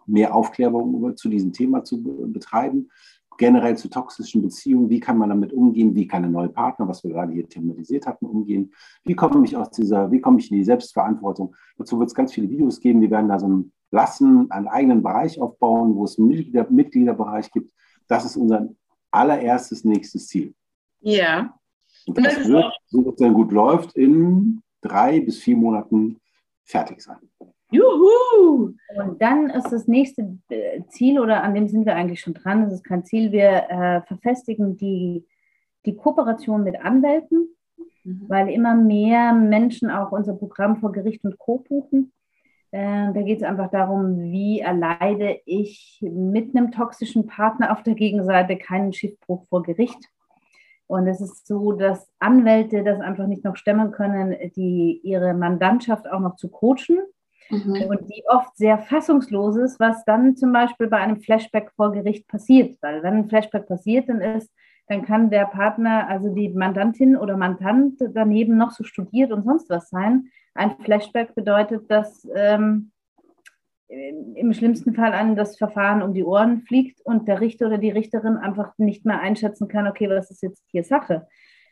[0.08, 2.90] mehr Aufklärung zu diesem Thema zu betreiben
[3.38, 7.04] generell zu toxischen Beziehungen, wie kann man damit umgehen, wie kann ein neuer Partner, was
[7.04, 10.58] wir gerade hier thematisiert hatten, umgehen, wie komme ich aus dieser, wie komme ich in
[10.58, 11.56] die Selbstverantwortung.
[11.78, 15.02] Dazu wird es ganz viele Videos geben, wir werden da so einen Lassen, einen eigenen
[15.02, 17.72] Bereich aufbauen, wo es einen Mitglieder, Mitgliederbereich gibt.
[18.08, 18.68] Das ist unser
[19.12, 20.54] allererstes nächstes Ziel.
[21.00, 21.54] Ja.
[22.06, 26.20] Und das wird, so es dann gut läuft, in drei bis vier Monaten
[26.66, 27.18] fertig sein.
[27.72, 28.67] Juhu!
[29.18, 32.66] Und dann ist das nächste äh, Ziel, oder an dem sind wir eigentlich schon dran,
[32.66, 35.26] das ist kein Ziel, wir äh, verfestigen die,
[35.88, 37.48] die Kooperation mit Anwälten,
[38.04, 38.26] mhm.
[38.28, 41.66] weil immer mehr Menschen auch unser Programm vor Gericht und Co.
[41.68, 42.14] buchen.
[42.70, 47.96] Äh, da geht es einfach darum, wie erleide ich mit einem toxischen Partner auf der
[47.96, 50.12] Gegenseite keinen Schiffbruch vor Gericht.
[50.86, 56.08] Und es ist so, dass Anwälte das einfach nicht noch stemmen können, die ihre Mandantschaft
[56.08, 57.00] auch noch zu coachen
[57.50, 57.84] Mhm.
[57.90, 62.28] Und die oft sehr fassungslos ist, was dann zum Beispiel bei einem Flashback vor Gericht
[62.28, 62.78] passiert.
[62.82, 64.52] Weil wenn ein Flashback passiert, dann ist,
[64.88, 69.70] dann kann der Partner, also die Mandantin oder Mandant daneben noch so studiert und sonst
[69.70, 70.30] was sein.
[70.54, 72.92] Ein Flashback bedeutet, dass ähm,
[73.90, 77.90] im schlimmsten Fall einem das Verfahren um die Ohren fliegt und der Richter oder die
[77.90, 81.28] Richterin einfach nicht mehr einschätzen kann, okay, was ist jetzt hier Sache?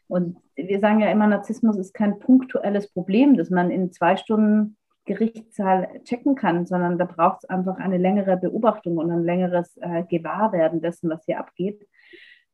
[0.07, 4.77] Und wir sagen ja immer, Narzissmus ist kein punktuelles Problem, das man in zwei Stunden
[5.05, 10.03] Gerichtssaal checken kann, sondern da braucht es einfach eine längere Beobachtung und ein längeres äh,
[10.03, 11.87] Gewahrwerden dessen, was hier abgeht.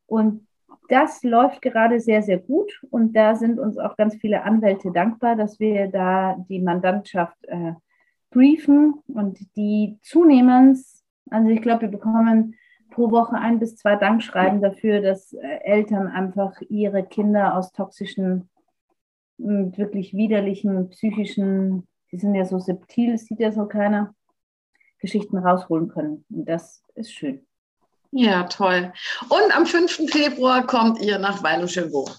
[0.06, 0.47] Und
[0.89, 5.36] das läuft gerade sehr, sehr gut und da sind uns auch ganz viele Anwälte dankbar,
[5.36, 7.74] dass wir da die Mandantschaft äh,
[8.30, 10.80] briefen und die zunehmend,
[11.30, 12.56] also ich glaube, wir bekommen
[12.89, 18.49] pro Woche ein bis zwei Dankschreiben dafür, dass äh, Eltern einfach ihre Kinder aus toxischen,
[19.38, 24.14] wirklich widerlichen psychischen die sind ja so subtil, sieht ja so keiner,
[24.99, 26.26] Geschichten rausholen können.
[26.30, 27.45] Und das ist schön.
[28.12, 28.91] Ja, toll.
[29.30, 30.12] Und am 5.
[30.12, 32.09] Februar kommt ihr nach Weiluschelbo.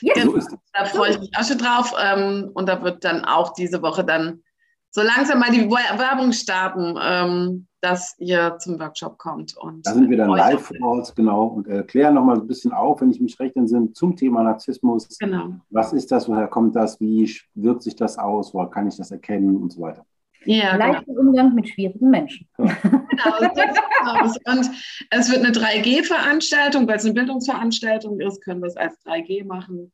[0.00, 0.38] Ja, genau.
[0.72, 1.92] Da freue ich mich auch schon drauf.
[2.00, 4.42] Ähm, und da wird dann auch diese Woche dann
[4.90, 9.56] so langsam mal die Werbung starten, ähm, dass ihr zum Workshop kommt.
[9.56, 13.00] Und da sind wir dann live vor Ort, genau, und erklären nochmal ein bisschen auf,
[13.00, 15.08] wenn ich mich recht entsinne, zum Thema Narzissmus.
[15.18, 15.56] Genau.
[15.68, 19.10] Was ist das, woher kommt das, wie wirkt sich das aus, woher kann ich das
[19.10, 20.06] erkennen und so weiter.
[20.44, 21.20] Ja, Leichten genau.
[21.20, 22.48] Umgang mit schwierigen Menschen.
[22.58, 22.64] Ja.
[22.82, 24.70] genau, und
[25.10, 29.92] es wird eine 3G-Veranstaltung, weil es eine Bildungsveranstaltung ist, können wir es als 3G machen.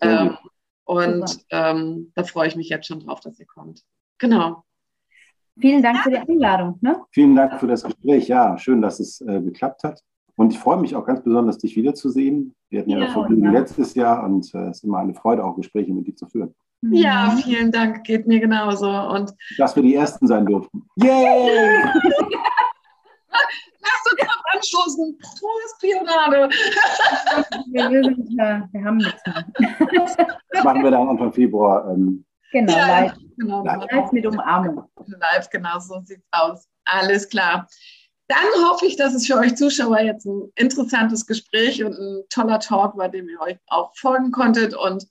[0.00, 0.36] Ähm,
[0.84, 3.82] und ähm, da freue ich mich jetzt schon drauf, dass ihr kommt.
[4.18, 4.64] Genau.
[5.60, 6.78] Vielen Dank für die Einladung.
[6.80, 7.00] Ne?
[7.10, 8.28] Vielen Dank für das Gespräch.
[8.28, 10.02] Ja, schön, dass es äh, geklappt hat.
[10.36, 12.54] Und ich freue mich auch ganz besonders, dich wiederzusehen.
[12.70, 13.50] Wir hatten ja, ja das Vergnügen ja.
[13.50, 16.26] letztes Jahr und äh, es äh, ist immer eine Freude, auch Gespräche mit dir zu
[16.26, 16.54] führen.
[16.82, 18.04] Ja, vielen Dank.
[18.04, 18.88] Geht mir genauso.
[18.88, 20.88] Und Dass wir die Ersten sein durften.
[20.96, 21.82] Yay!
[23.82, 25.18] Lass uns noch anstoßen.
[25.18, 26.48] Prost, Pionade.
[27.70, 29.22] wir, wir, wir haben nichts
[30.52, 31.90] Das machen wir dann Anfang Februar.
[31.92, 33.14] Ähm, Genau, ja, live.
[33.36, 34.84] Genau, live mit Umarmung.
[35.06, 36.68] Live, genau, so sieht es aus.
[36.84, 37.68] Alles klar.
[38.28, 42.60] Dann hoffe ich, dass es für euch Zuschauer jetzt ein interessantes Gespräch und ein toller
[42.60, 45.06] Talk war, dem ihr euch auch folgen konntet und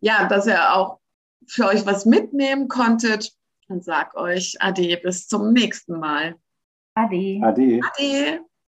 [0.00, 1.00] ja, dass ihr auch
[1.46, 3.32] für euch was mitnehmen konntet
[3.68, 6.36] und sag euch Ade, bis zum nächsten Mal.
[6.94, 7.40] Ade.
[7.42, 7.80] Ade.
[7.82, 8.40] Ade.